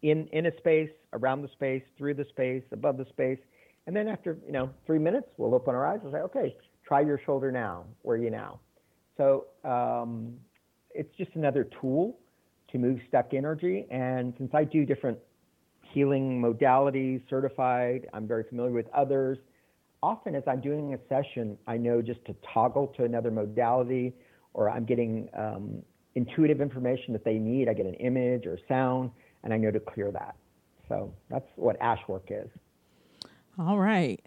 [0.02, 3.40] in in a space, around the space, through the space, above the space,
[3.88, 6.56] and then after you know three minutes, we'll open our eyes and say, okay,
[6.88, 7.86] try your shoulder now.
[8.02, 8.60] Where are you now?
[9.18, 10.34] So um,
[10.94, 12.18] it's just another tool
[12.72, 13.86] to move stuck energy.
[13.92, 15.18] And since I do different
[15.94, 19.38] healing modalities, certified, I'm very familiar with others.
[20.04, 24.14] Often, as I'm doing a session, I know just to toggle to another modality,
[24.54, 25.84] or I'm getting um,
[26.16, 27.70] intuitive information that they need.
[27.70, 29.12] I get an image or sound,
[29.44, 30.36] and I know to clear that.
[30.90, 32.50] So that's what ash work is.
[33.60, 34.20] All right.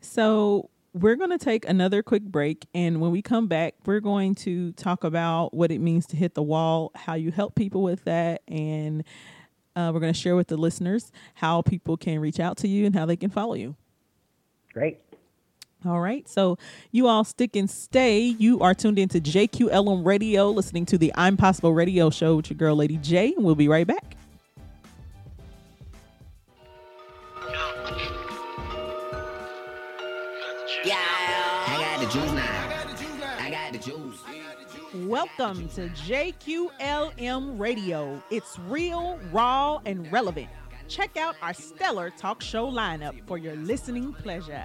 [0.00, 2.66] So we're going to take another quick break.
[2.72, 6.34] And when we come back, we're going to talk about what it means to hit
[6.34, 8.42] the wall, how you help people with that.
[8.48, 9.04] And
[9.76, 12.86] uh, we're going to share with the listeners how people can reach out to you
[12.86, 13.76] and how they can follow you.
[14.72, 14.98] Great.
[15.84, 16.28] All right.
[16.28, 16.58] So
[16.90, 18.20] you all stick and stay.
[18.20, 22.56] You are tuned into JQLM Radio, listening to the I'm Possible Radio Show with your
[22.56, 23.34] girl, Lady J.
[23.34, 24.16] And we'll be right back.
[35.06, 38.20] Welcome to JQLM Radio.
[38.28, 40.48] It's real, raw, and relevant.
[40.88, 44.64] Check out our stellar talk show lineup for your listening pleasure.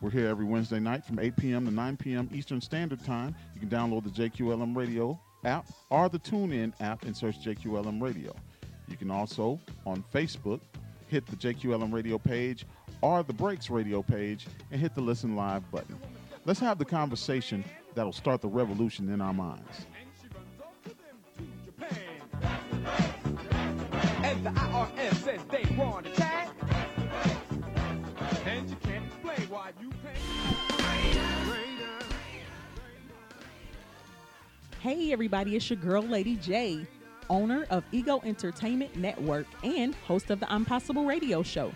[0.01, 1.65] we're here every Wednesday night from 8 p.m.
[1.65, 2.31] to 9 p.m.
[2.33, 3.35] Eastern Standard Time.
[3.55, 8.35] You can download the JQLM Radio app or the TuneIn app and search JQLM Radio.
[8.87, 10.61] You can also, on Facebook,
[11.09, 12.64] hit the JQLM Radio page
[13.01, 15.99] or the Breaks Radio page and hit the Listen Live button.
[16.45, 17.64] Let's have the conversation
[17.95, 19.87] that'll start the revolution in our minds.
[24.22, 26.28] And the IRS says they want to
[34.80, 36.86] Hey, everybody, it's your girl, Lady J,
[37.28, 41.72] owner of Ego Entertainment Network and host of the I'm Possible Radio Show.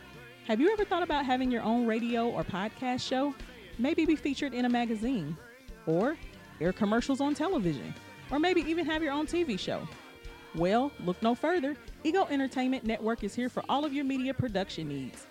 [0.46, 3.34] Have you ever thought about having your own radio or podcast show?
[3.78, 5.36] Maybe be featured in a magazine
[5.86, 6.16] or
[6.60, 7.92] air commercials on television
[8.30, 9.86] or maybe even have your own TV show?
[10.54, 11.76] Well, look no further.
[12.04, 15.26] Ego Entertainment Network is here for all of your media production needs.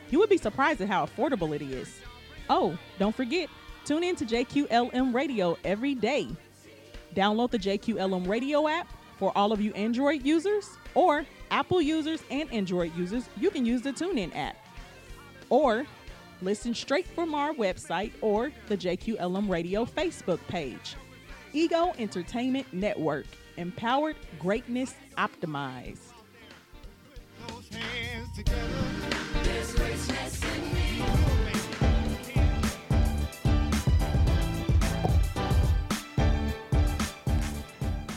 [0.09, 1.99] You would be surprised at how affordable it is.
[2.49, 3.49] Oh, don't forget,
[3.85, 6.29] tune in to JQLM Radio every day.
[7.15, 8.87] Download the JQLM Radio app
[9.19, 13.29] for all of you Android users or Apple users and Android users.
[13.37, 14.55] You can use the TuneIn app.
[15.49, 15.87] Or
[16.43, 20.97] listen straight from our website or the JQLM Radio Facebook page.
[21.53, 23.27] Ego Entertainment Network,
[23.57, 26.13] empowered greatness optimized.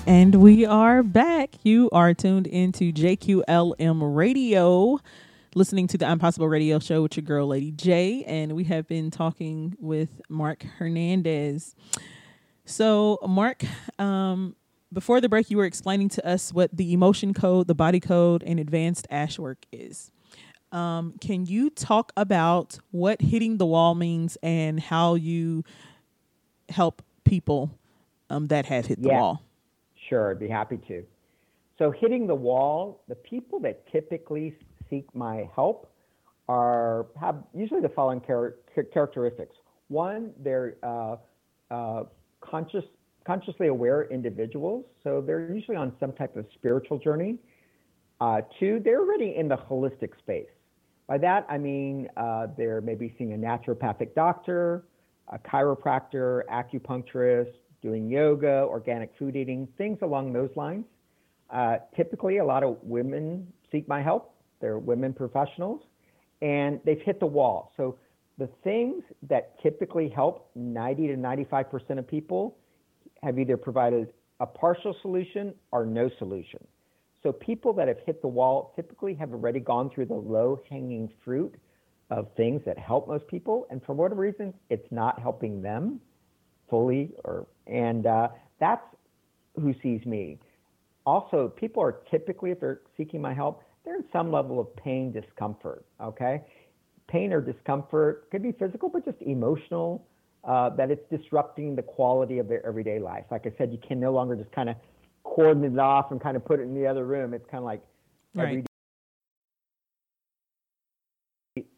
[0.09, 1.51] And we are back.
[1.61, 4.99] You are tuned into JQLM Radio,
[5.55, 8.23] listening to the I'm Possible Radio Show with your girl, Lady J.
[8.25, 11.75] And we have been talking with Mark Hernandez.
[12.65, 13.63] So, Mark,
[13.97, 14.55] um,
[14.93, 18.43] before the break, you were explaining to us what the emotion code, the body code,
[18.43, 20.11] and advanced ash work is.
[20.71, 25.63] Um, can you talk about what hitting the wall means and how you
[26.69, 27.71] help people
[28.29, 29.19] um, that have hit the Yeah.
[29.19, 29.41] wall?
[30.07, 31.03] Sure, I'd be happy to.
[31.79, 34.55] So, hitting the wall, the people that typically
[34.89, 35.91] seek my help
[36.47, 39.55] are have usually the following char- char- characteristics.
[39.87, 41.17] One, they're uh,
[41.71, 42.03] uh,
[42.41, 42.83] conscious,
[43.25, 47.37] consciously aware individuals, so they're usually on some type of spiritual journey.
[48.19, 50.49] Uh, two, they're already in the holistic space.
[51.07, 54.85] By that, I mean uh, they're maybe seeing a naturopathic doctor,
[55.29, 60.85] a chiropractor, acupuncturist, doing yoga, organic food eating, things along those lines.
[61.49, 64.35] Uh, typically, a lot of women seek my help.
[64.61, 65.81] They're women professionals,
[66.41, 67.73] and they've hit the wall.
[67.77, 67.97] So
[68.37, 72.57] the things that typically help 90 to 95% of people
[73.21, 76.65] have either provided a partial solution or no solution.
[77.21, 81.09] So people that have hit the wall typically have already gone through the low hanging
[81.25, 81.53] fruit
[82.09, 85.99] of things that help most people, and for whatever reason, it's not helping them
[86.69, 87.11] fully.
[87.25, 88.29] Or and uh,
[88.59, 88.83] that's
[89.55, 90.39] who sees me.
[91.05, 95.11] Also, people are typically, if they're seeking my help, they're in some level of pain,
[95.11, 95.85] discomfort.
[96.01, 96.41] Okay,
[97.07, 100.05] pain or discomfort could be physical, but just emotional.
[100.45, 103.25] Uh, that it's disrupting the quality of their everyday life.
[103.29, 104.77] Like I said, you can no longer just kind of
[105.25, 107.33] cordon it off and kind of put it in the other room.
[107.33, 107.81] It's kind of like
[108.35, 108.65] Right.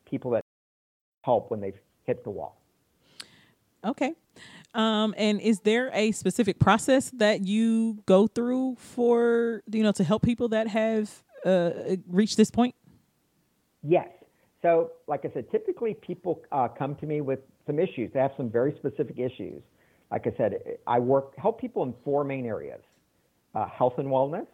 [0.05, 0.43] people that
[1.23, 2.61] help when they've hit the wall.
[3.85, 4.13] Okay.
[4.73, 10.03] Um, and is there a specific process that you go through for you know to
[10.03, 12.75] help people that have uh, reached this point?
[13.83, 14.07] Yes.
[14.61, 18.11] So, like I said, typically people uh, come to me with some issues.
[18.13, 19.61] They have some very specific issues.
[20.11, 22.81] Like I said, I work help people in four main areas:
[23.55, 24.47] uh, health and wellness,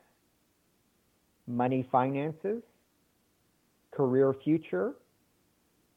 [1.48, 2.62] money, finances,
[3.92, 4.94] career, future,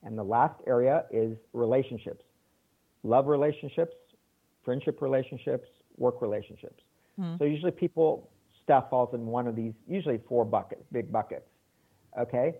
[0.03, 2.25] and the last area is relationships,
[3.05, 3.95] love relationships,
[4.65, 5.69] friendship relationships,
[5.99, 6.83] work relationships.
[7.39, 8.30] So usually people
[8.71, 11.49] stuff falls in one of these, usually four buckets, big buckets.
[12.17, 12.55] Okay.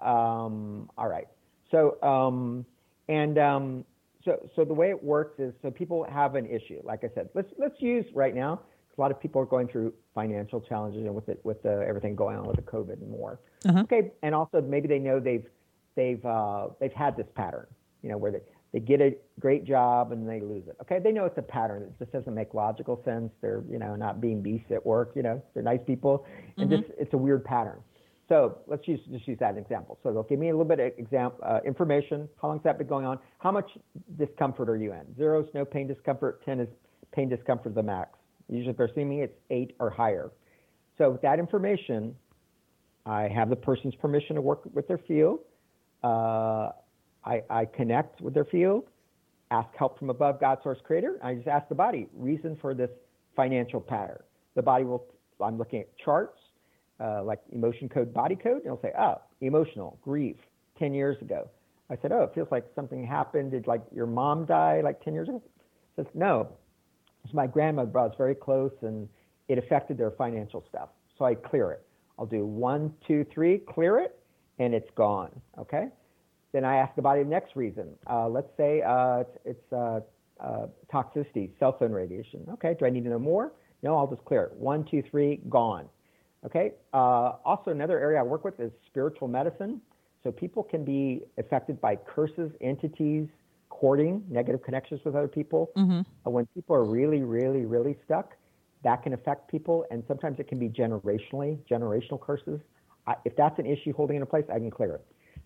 [0.00, 1.26] Um, all right.
[1.70, 2.66] So, um,
[3.08, 3.84] and um,
[4.26, 6.82] so, so the way it works is, so people have an issue.
[6.84, 8.60] Like I said, let's let's use right now.
[8.96, 12.14] A lot of people are going through financial challenges and with it, with the, everything
[12.14, 13.40] going on with the COVID and more.
[13.66, 15.46] Okay, and also maybe they know they've
[15.96, 17.66] they've uh, they've had this pattern.
[18.02, 18.40] You know, where they
[18.74, 20.76] they get a great job and they lose it.
[20.82, 21.84] Okay, they know it's a pattern.
[21.84, 23.30] It just doesn't make logical sense.
[23.40, 25.12] They're you know not being beasts at work.
[25.14, 27.78] You know, they're nice people, and just it's a weird pattern.
[28.28, 29.98] So let's use, just use that as an example.
[30.02, 32.28] So they'll give me a little bit of exam, uh, information.
[32.40, 33.18] How long's that been going on?
[33.38, 33.70] How much
[34.18, 35.14] discomfort are you in?
[35.16, 36.42] Zero is no pain discomfort.
[36.46, 36.68] 10 is
[37.12, 38.18] pain discomfort the max.
[38.48, 40.30] Usually if they're seeing me, it's eight or higher.
[40.96, 42.14] So with that information,
[43.04, 45.40] I have the person's permission to work with their field.
[46.02, 46.70] Uh,
[47.24, 48.84] I, I connect with their field,
[49.50, 51.18] ask help from above, God, source, creator.
[51.22, 52.90] I just ask the body, reason for this
[53.34, 54.22] financial pattern.
[54.54, 55.06] The body will,
[55.40, 56.38] I'm looking at charts,
[57.00, 60.36] uh, like emotion code, body code, and it'll say, oh, emotional, grief,
[60.78, 61.48] 10 years ago.
[61.90, 63.50] I said, oh, it feels like something happened.
[63.50, 65.42] Did like your mom die like 10 years ago?
[65.96, 66.48] It says, no,
[67.24, 69.08] it's my grandmother, but very close and
[69.48, 70.88] it affected their financial stuff.
[71.18, 71.86] So I clear it.
[72.18, 74.18] I'll do one, two, three, clear it,
[74.58, 75.30] and it's gone.
[75.58, 75.88] Okay.
[76.54, 77.88] Then I ask the body the next reason.
[78.08, 80.00] Uh, let's say uh, it's, uh,
[80.40, 82.46] uh, toxicity, cell phone radiation.
[82.54, 82.76] Okay.
[82.78, 83.52] Do I need to know more?
[83.82, 84.52] No, I'll just clear it.
[84.54, 85.86] One, two, three, gone.
[86.46, 86.72] Okay.
[86.92, 89.80] Uh, also, another area I work with is spiritual medicine.
[90.22, 93.26] So people can be affected by curses, entities,
[93.68, 95.70] courting, negative connections with other people.
[95.76, 96.30] Mm-hmm.
[96.30, 98.34] When people are really, really, really stuck,
[98.84, 102.60] that can affect people, and sometimes it can be generationally, generational curses.
[103.06, 105.04] I, if that's an issue holding in a place, I can clear it.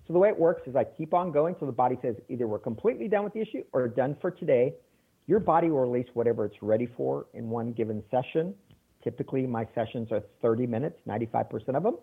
[0.08, 2.46] So the way it works is I keep on going till the body says either
[2.46, 4.74] we're completely done with the issue or done for today.
[5.26, 8.54] Your body will release whatever it's ready for in one given session.
[9.04, 11.98] Typically, my sessions are 30 minutes, 95% of them.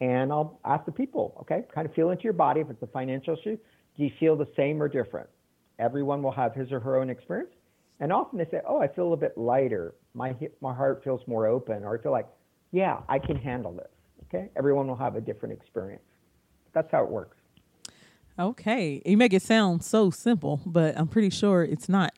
[0.00, 2.60] And I'll ask the people, okay, kind of feel into your body.
[2.60, 3.56] If it's a financial issue,
[3.96, 5.28] do you feel the same or different?
[5.78, 7.52] Everyone will have his or her own experience.
[8.00, 9.94] And often they say, oh, I feel a bit lighter.
[10.14, 11.84] My, hip, my heart feels more open.
[11.84, 12.26] Or I feel like,
[12.72, 13.88] yeah, I can handle this.
[14.24, 14.50] Okay.
[14.56, 16.02] Everyone will have a different experience.
[16.74, 17.35] That's how it works.
[18.38, 19.02] Okay.
[19.06, 22.12] You make it sound so simple, but I'm pretty sure it's not.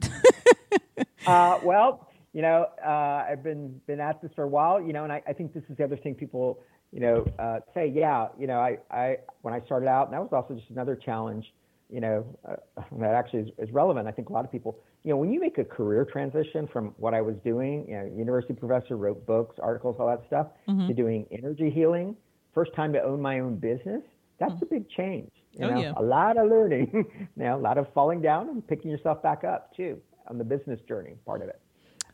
[1.26, 5.04] uh, well, you know, uh, I've been been at this for a while, you know,
[5.04, 6.60] and I, I think this is the other thing people,
[6.92, 10.20] you know, uh, say, yeah, you know, I, I when I started out, and that
[10.20, 11.52] was also just another challenge,
[11.88, 12.56] you know, uh,
[12.98, 14.08] that actually is, is relevant.
[14.08, 16.94] I think a lot of people, you know, when you make a career transition from
[16.98, 20.88] what I was doing, you know, university professor, wrote books, articles, all that stuff, Mhm.
[20.88, 22.16] to doing energy healing,
[22.54, 24.02] first time to own my own business,
[24.38, 25.30] that's a big change.
[25.52, 25.92] You Oh, know, yeah.
[25.96, 29.44] a lot of learning, you know, a lot of falling down and picking yourself back
[29.44, 31.60] up too on the business journey part of it.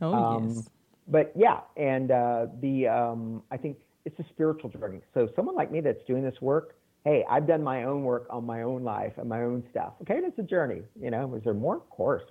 [0.00, 0.70] oh, Um, yes.
[1.08, 5.00] But yeah, and uh, the um, I think it's a spiritual journey.
[5.12, 8.46] So someone like me that's doing this work, hey, I've done my own work on
[8.46, 9.92] my own life and my own stuff.
[10.02, 10.82] Okay, and it's a journey.
[10.98, 11.76] You know, is there more?
[11.76, 12.22] Of course.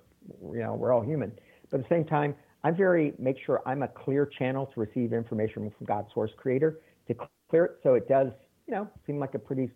[0.42, 1.30] You know, we're all human.
[1.70, 2.34] But at the same time,
[2.64, 6.80] I'm very make sure I'm a clear channel to receive information from God's source creator
[7.06, 7.14] to
[7.50, 8.32] clear it so it does,
[8.66, 9.70] you know, seem like a pretty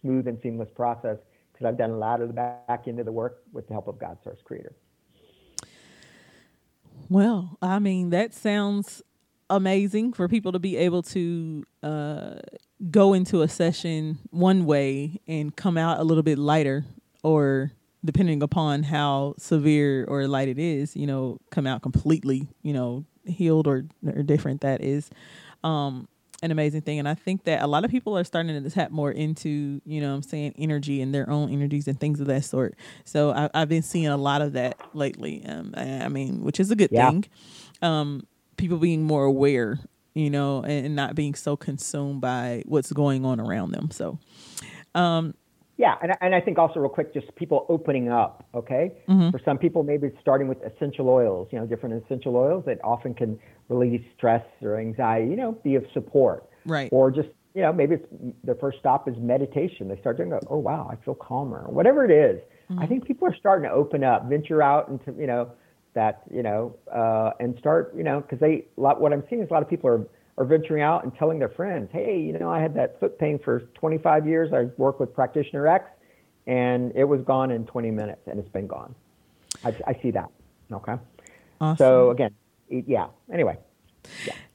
[0.00, 1.18] smooth and seamless process
[1.52, 3.88] because I've done a lot of the back end of the work with the help
[3.88, 4.74] of God's source creator.
[7.08, 9.02] Well, I mean, that sounds
[9.50, 12.34] amazing for people to be able to uh,
[12.90, 16.84] go into a session one way and come out a little bit lighter,
[17.22, 17.72] or
[18.04, 23.04] depending upon how severe or light it is, you know, come out completely, you know,
[23.26, 24.62] healed or, or different.
[24.62, 25.10] That is
[25.62, 26.08] um,
[26.42, 26.98] an amazing thing.
[26.98, 30.00] And I think that a lot of people are starting to tap more into, you
[30.00, 32.74] know, what I'm saying energy and their own energies and things of that sort.
[33.04, 35.44] So I, I've been seeing a lot of that lately.
[35.44, 37.10] Um, I, I mean, which is a good Yeah.
[37.10, 37.24] thing.
[37.82, 38.26] Um,
[38.56, 39.78] people being more aware,
[40.14, 43.90] you know, and, and not being so consumed by what's going on around them.
[43.90, 44.18] So,
[44.94, 45.34] um,
[45.80, 48.44] Yeah, and, and I think also real quick, just people opening up.
[48.54, 49.32] Okay, Mhm.
[49.32, 51.48] for some people, maybe it's starting with essential oils.
[51.50, 53.38] You know, different essential oils that often can
[53.70, 55.30] relieve stress or anxiety.
[55.30, 56.44] You know, be of support.
[56.66, 56.90] Right.
[56.92, 58.06] Or just you know, maybe it's
[58.44, 59.88] the first stop is meditation.
[59.88, 61.64] They start doing, oh wow, I feel calmer.
[61.68, 62.40] Whatever it is,
[62.78, 65.50] I think people are starting to open up, venture out into you know
[65.94, 69.00] that you know, uh, and start you know because they a lot.
[69.00, 70.06] What I'm seeing is a lot of people are
[70.40, 73.38] are venturing out and telling their friends, hey, you know, I had that foot pain
[73.38, 74.54] for 25 years.
[74.54, 75.90] I worked with practitioner X,
[76.46, 78.94] and it was gone in 20 minutes, and it's been gone.
[79.62, 80.30] I, I see that.
[80.72, 80.96] Okay.
[81.60, 81.76] awesome.
[81.76, 82.34] So again,
[82.70, 83.08] yeah.
[83.30, 83.58] Anyway,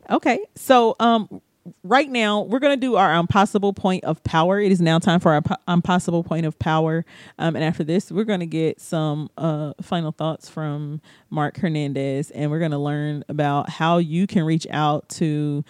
[0.10, 0.40] Okay.
[0.56, 1.42] So um
[1.84, 4.60] right now we're going to do our impossible point of power.
[4.60, 7.06] It is now time for our po- impossible point of power.
[7.40, 12.32] Um and after this we're going to get some uh final thoughts from Mark Hernandez
[12.32, 15.64] and we're going to learn about how you can reach out to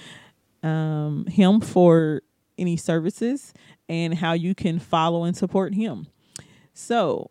[0.64, 2.22] um him for
[2.58, 3.54] any services
[3.88, 6.08] and how you can follow and support him.
[6.74, 7.30] So,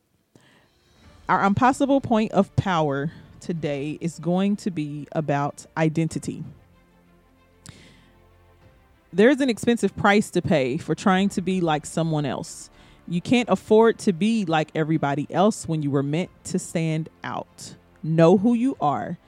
[1.28, 6.44] our impossible point of power today is going to be about identity.
[9.14, 12.68] There's an expensive price to pay for trying to be like someone else.
[13.06, 17.76] You can't afford to be like everybody else when you were meant to stand out.
[18.02, 19.18] Know who you are.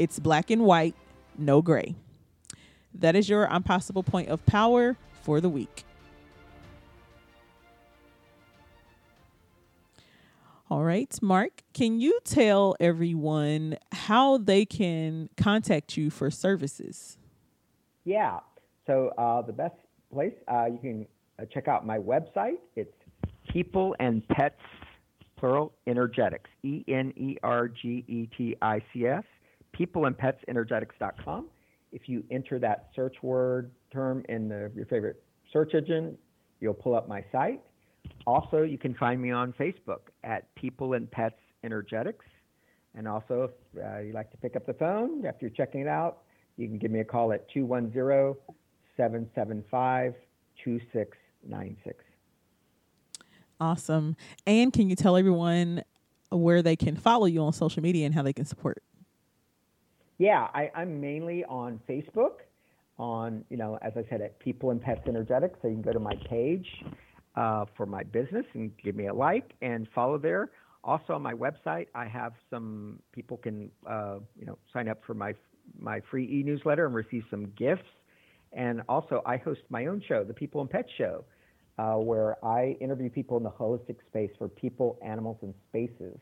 [0.00, 0.96] It's black and white,
[1.38, 1.94] no gray.
[2.92, 5.84] That is your impossible point of power for the week.
[10.68, 17.16] All right, Mark, can you tell everyone how they can contact you for services?
[18.04, 18.40] yeah.
[18.86, 19.74] So uh, the best
[20.12, 21.06] place uh, you can
[21.40, 22.58] uh, check out my website.
[22.76, 22.92] It's
[23.52, 24.60] People and Pets
[25.36, 26.50] plural energetics.
[26.62, 29.24] E N E R G E T I C S.
[29.72, 31.46] People and Pets energetics.com.
[31.92, 35.22] If you enter that search word term in the, your favorite
[35.52, 36.16] search engine,
[36.60, 37.60] you'll pull up my site.
[38.26, 42.24] Also, you can find me on Facebook at People and Pets Energetics.
[42.94, 45.88] And also, if uh, you like to pick up the phone after you're checking it
[45.88, 46.22] out,
[46.56, 48.34] you can give me a call at 210
[48.96, 50.14] 775
[50.64, 52.04] 2696.
[53.60, 54.16] Awesome.
[54.46, 55.82] And can you tell everyone
[56.30, 58.82] where they can follow you on social media and how they can support?
[60.18, 62.40] Yeah, I, I'm mainly on Facebook.
[62.98, 65.58] on, you know, as I said, at People and Pets Energetics.
[65.62, 66.66] So you can go to my page
[67.34, 70.50] uh, for my business and give me a like and follow there.
[70.82, 75.14] Also on my website, I have some people can, uh, you know, sign up for
[75.14, 75.34] my
[75.80, 77.82] my free e-newsletter and receive some gifts.
[78.56, 81.24] And also, I host my own show, the People and Pets Show,
[81.78, 86.18] uh, where I interview people in the holistic space for people, animals, and spaces.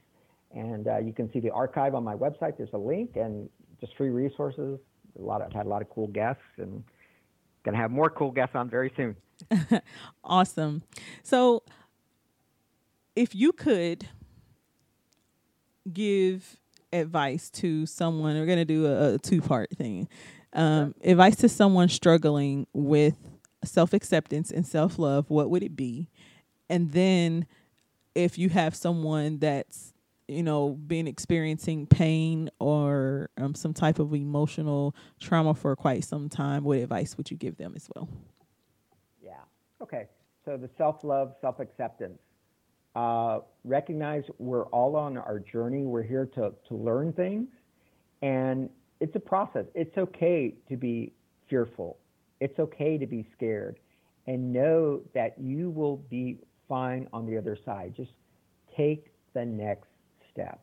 [0.53, 2.57] And uh, you can see the archive on my website.
[2.59, 3.49] There's a link and
[3.81, 4.81] just free resources.
[5.17, 5.43] A lot.
[5.43, 6.83] Of, I've had a lot of cool guests, and
[7.65, 9.15] gonna have more cool guests on very soon.
[10.25, 10.83] awesome.
[11.23, 11.63] So,
[13.15, 14.09] if you could
[15.93, 16.59] give
[16.93, 20.09] advice to someone, we're going to do a, a two part thing.
[20.55, 23.17] Um, advice to someone struggling with
[23.65, 26.09] self acceptance and self love, what would it be?
[26.71, 27.47] And then,
[28.15, 29.93] if you have someone that's
[30.29, 36.31] you know been experiencing pain or um, some type of emotional trauma for quite some
[36.31, 38.09] time what advice would you give them as well?
[39.23, 39.33] Yeah.
[39.83, 40.07] Okay.
[40.45, 42.19] So the self-love self-acceptance.
[42.95, 45.85] Uh, recognize we're all on our journey.
[45.85, 47.49] We're here to, to learn things,
[48.23, 48.71] and
[49.05, 49.67] it's a process.
[49.75, 51.13] It's okay to be
[51.51, 51.99] fearful.
[52.41, 53.79] It's okay to be scared,
[54.27, 56.39] and know that you will be
[56.71, 57.93] fine on the other side.
[57.95, 58.13] Just
[58.75, 59.89] take the next
[60.33, 60.59] step.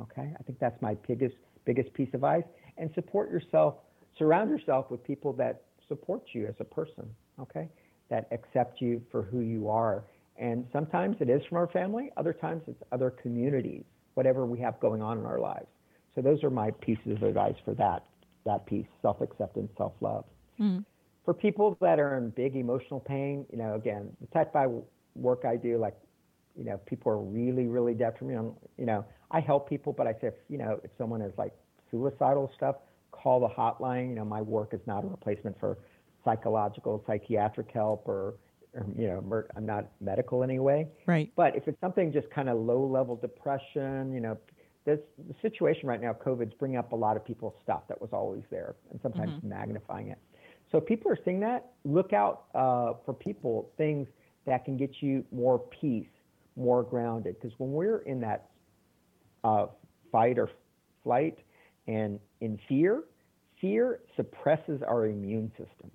[0.00, 2.44] Okay, I think that's my biggest biggest piece of advice.
[2.78, 3.74] And support yourself.
[4.16, 7.10] Surround yourself with people that support you as a person.
[7.40, 7.68] Okay,
[8.10, 10.04] that accept you for who you are
[10.38, 14.80] and sometimes it is from our family, other times it's other communities, whatever we have
[14.80, 15.66] going on in our lives.
[16.14, 18.04] So those are my pieces of advice for that
[18.44, 20.24] that piece, self-acceptance, self-love.
[20.60, 20.80] Mm-hmm.
[21.24, 24.82] For people that are in big emotional pain, you know, again, the type of
[25.14, 25.96] work I do, like,
[26.56, 28.58] you know, people are really, really detrimental.
[28.76, 31.52] You know, I help people, but I say, if, you know, if someone is like
[31.90, 32.76] suicidal stuff,
[33.12, 34.08] call the hotline.
[34.08, 35.78] You know, my work is not a replacement for
[36.24, 38.34] psychological, psychiatric help or
[38.96, 40.88] you know, I'm not medical anyway.
[41.04, 41.30] Right.
[41.36, 44.38] But if it's something just kind of low level depression, you know,
[44.84, 48.10] this the situation right now, COVID's bringing up a lot of people's stuff that was
[48.12, 49.48] always there, and sometimes mm-hmm.
[49.48, 50.18] magnifying it.
[50.70, 54.08] So people are seeing that, look out uh, for people things
[54.46, 56.08] that can get you more peace,
[56.56, 57.36] more grounded.
[57.40, 58.50] Because when we're in that
[59.44, 59.66] uh,
[60.10, 60.50] fight or
[61.04, 61.38] flight
[61.86, 63.04] and in fear,
[63.60, 65.90] fear suppresses our immune system.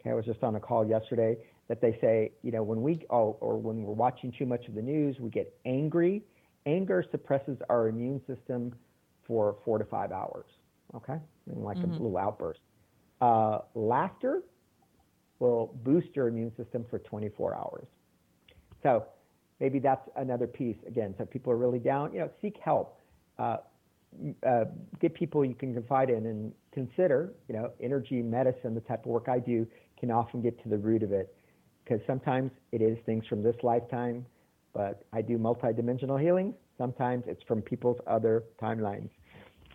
[0.00, 1.36] Okay, I was just on a call yesterday
[1.68, 4.74] that they say, you know, when we oh, or when we're watching too much of
[4.74, 6.22] the news, we get angry.
[6.66, 8.74] Anger suppresses our immune system
[9.26, 10.46] for four to five hours.
[10.94, 11.18] Okay,
[11.50, 11.90] and like mm-hmm.
[11.90, 12.60] a little outburst.
[13.20, 14.42] Uh, laughter
[15.38, 17.86] will boost your immune system for 24 hours.
[18.82, 19.06] So
[19.60, 21.14] maybe that's another piece again.
[21.18, 22.12] So people are really down.
[22.12, 22.98] You know, seek help.
[23.38, 23.58] Uh,
[24.46, 24.64] uh,
[25.00, 27.32] get people you can confide in and consider.
[27.48, 29.66] You know, energy medicine, the type of work I do,
[29.98, 31.34] can often get to the root of it
[31.84, 34.24] because sometimes it is things from this lifetime,
[34.74, 36.54] but I do multidimensional healing.
[36.78, 39.10] Sometimes it's from people's other timelines.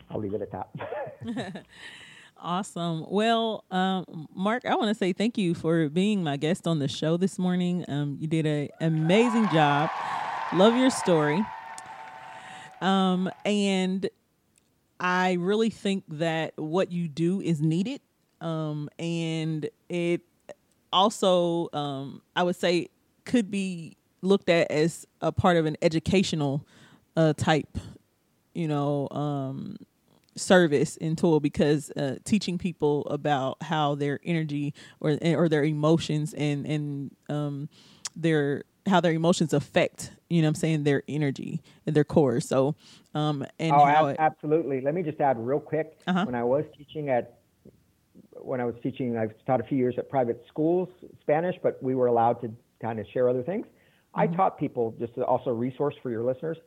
[0.10, 1.66] I'll leave it at that.
[2.38, 3.06] awesome.
[3.10, 6.88] Well, um, Mark, I want to say thank you for being my guest on the
[6.88, 7.86] show this morning.
[7.88, 9.90] Um, you did an amazing job.
[10.54, 11.46] Love your story.
[12.82, 14.10] Um, and
[15.00, 18.02] I really think that what you do is needed.
[18.40, 20.22] Um, and it
[20.94, 22.90] also um, I would say
[23.26, 26.66] could be looked at as a part of an educational
[27.16, 27.78] uh, type,
[28.54, 29.78] you know, um,
[30.36, 36.34] service and tool because uh, teaching people about how their energy or or their emotions
[36.36, 37.70] and and um,
[38.16, 42.76] their how their emotions affect you know I'm saying their energy and their core so
[43.14, 46.24] um and oh, ab- it, absolutely let me just add real quick uh-huh.
[46.24, 47.38] when I was teaching at
[48.42, 50.90] when I was teaching, I've taught a few years at private schools,
[51.22, 52.52] Spanish, but we were allowed to
[52.82, 53.66] kind of share other things.
[54.18, 54.34] Mm-hmm.
[54.34, 56.58] I taught people, just also a resource for your listeners,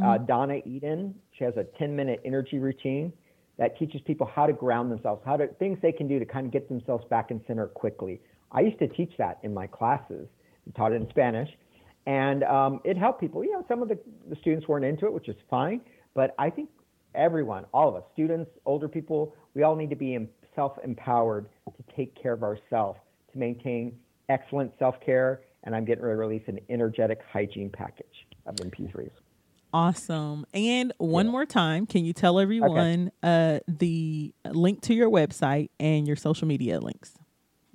[0.00, 0.22] uh, mm-hmm.
[0.22, 1.14] uh, Donna Eden.
[1.38, 3.12] She has a 10 minute energy routine
[3.58, 6.46] that teaches people how to ground themselves, how to things they can do to kind
[6.46, 8.20] of get themselves back in center quickly.
[8.52, 10.26] I used to teach that in my classes,
[10.66, 11.48] I taught it in Spanish,
[12.06, 13.44] and um, it helped people.
[13.44, 13.98] You know, some of the,
[14.28, 15.80] the students weren't into it, which is fine,
[16.14, 16.70] but I think
[17.14, 20.18] everyone, all of us, students, older people, we all need to be
[20.54, 22.98] self empowered to take care of ourselves,
[23.32, 23.94] to maintain
[24.28, 25.42] excellent self care.
[25.64, 29.10] And I'm getting ready to release an energetic hygiene package of MP3s.
[29.72, 30.46] Awesome.
[30.52, 31.32] And one yeah.
[31.32, 33.56] more time, can you tell everyone okay.
[33.56, 37.14] uh, the link to your website and your social media links?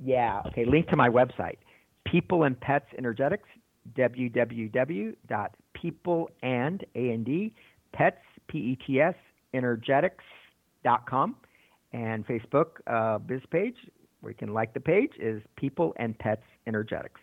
[0.03, 0.41] Yeah.
[0.47, 0.65] Okay.
[0.65, 1.57] Link to my website,
[2.05, 3.47] People and Pets Energetics,
[3.95, 5.15] www.peopleand,
[6.95, 7.53] A-N-D,
[7.93, 8.17] pets,
[8.47, 9.15] P-E-T-S,
[9.53, 11.36] energetics.com
[11.93, 13.77] and Facebook uh, biz page
[14.19, 17.21] where you can like the page is People and Pets Energetics.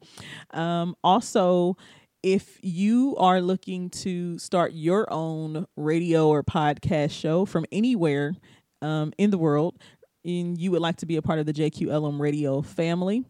[0.53, 1.77] Um, also,
[2.23, 8.35] if you are looking to start your own radio or podcast show from anywhere
[8.83, 9.81] um, in the world,
[10.25, 13.25] and you would like to be a part of the JQLM radio family,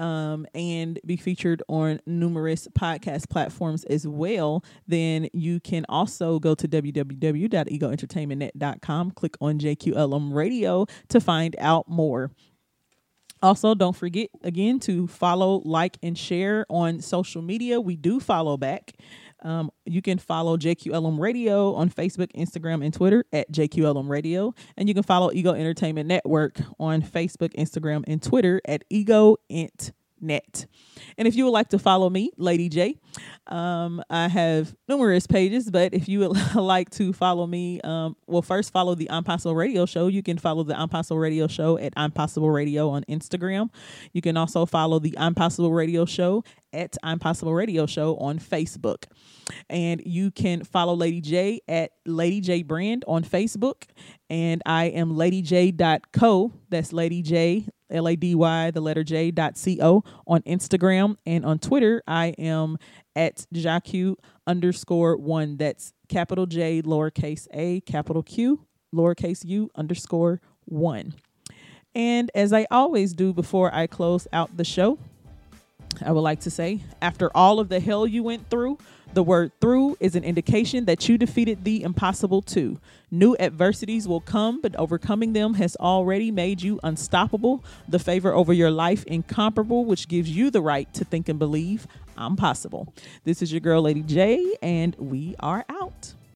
[0.00, 6.54] um, and be featured on numerous podcast platforms as well, then you can also go
[6.54, 12.30] to www.egoentertainmentnet.com, click on JQLM Radio to find out more.
[13.42, 17.80] Also, don't forget again to follow, like, and share on social media.
[17.80, 18.92] We do follow back.
[19.42, 24.54] Um, you can follow JQLM Radio on Facebook, Instagram, and Twitter at JQLM Radio.
[24.76, 29.92] And you can follow Ego Entertainment Network on Facebook, Instagram, and Twitter at Ego Ent
[30.20, 30.66] net.
[31.18, 32.96] And if you would like to follow me, Lady J,
[33.46, 38.42] um, I have numerous pages, but if you would like to follow me, um, well,
[38.42, 40.06] first follow the I'm Possible Radio Show.
[40.08, 43.70] You can follow the I'm Possible Radio Show at Impossible Radio on Instagram.
[44.12, 49.04] You can also follow the I'm Possible Radio Show at Impossible Radio Show on Facebook.
[49.68, 53.84] And you can follow Lady J at Lady J Brand on Facebook.
[54.28, 56.52] And I am Lady ladyj.co.
[56.68, 61.16] That's Lady J, L A D Y, the letter J dot C O on Instagram.
[61.26, 62.78] And on Twitter, I am
[63.16, 64.16] at JaQu
[64.46, 65.56] underscore one.
[65.56, 71.14] That's capital J, lowercase a, capital Q, lowercase u underscore one.
[71.94, 74.98] And as I always do before I close out the show,
[76.04, 78.78] I would like to say, after all of the hell you went through,
[79.12, 82.78] the word through is an indication that you defeated the impossible too.
[83.10, 88.52] New adversities will come, but overcoming them has already made you unstoppable, the favor over
[88.52, 91.86] your life incomparable, which gives you the right to think and believe
[92.16, 92.92] I'm possible.
[93.24, 96.14] This is your girl, Lady J, and we are out.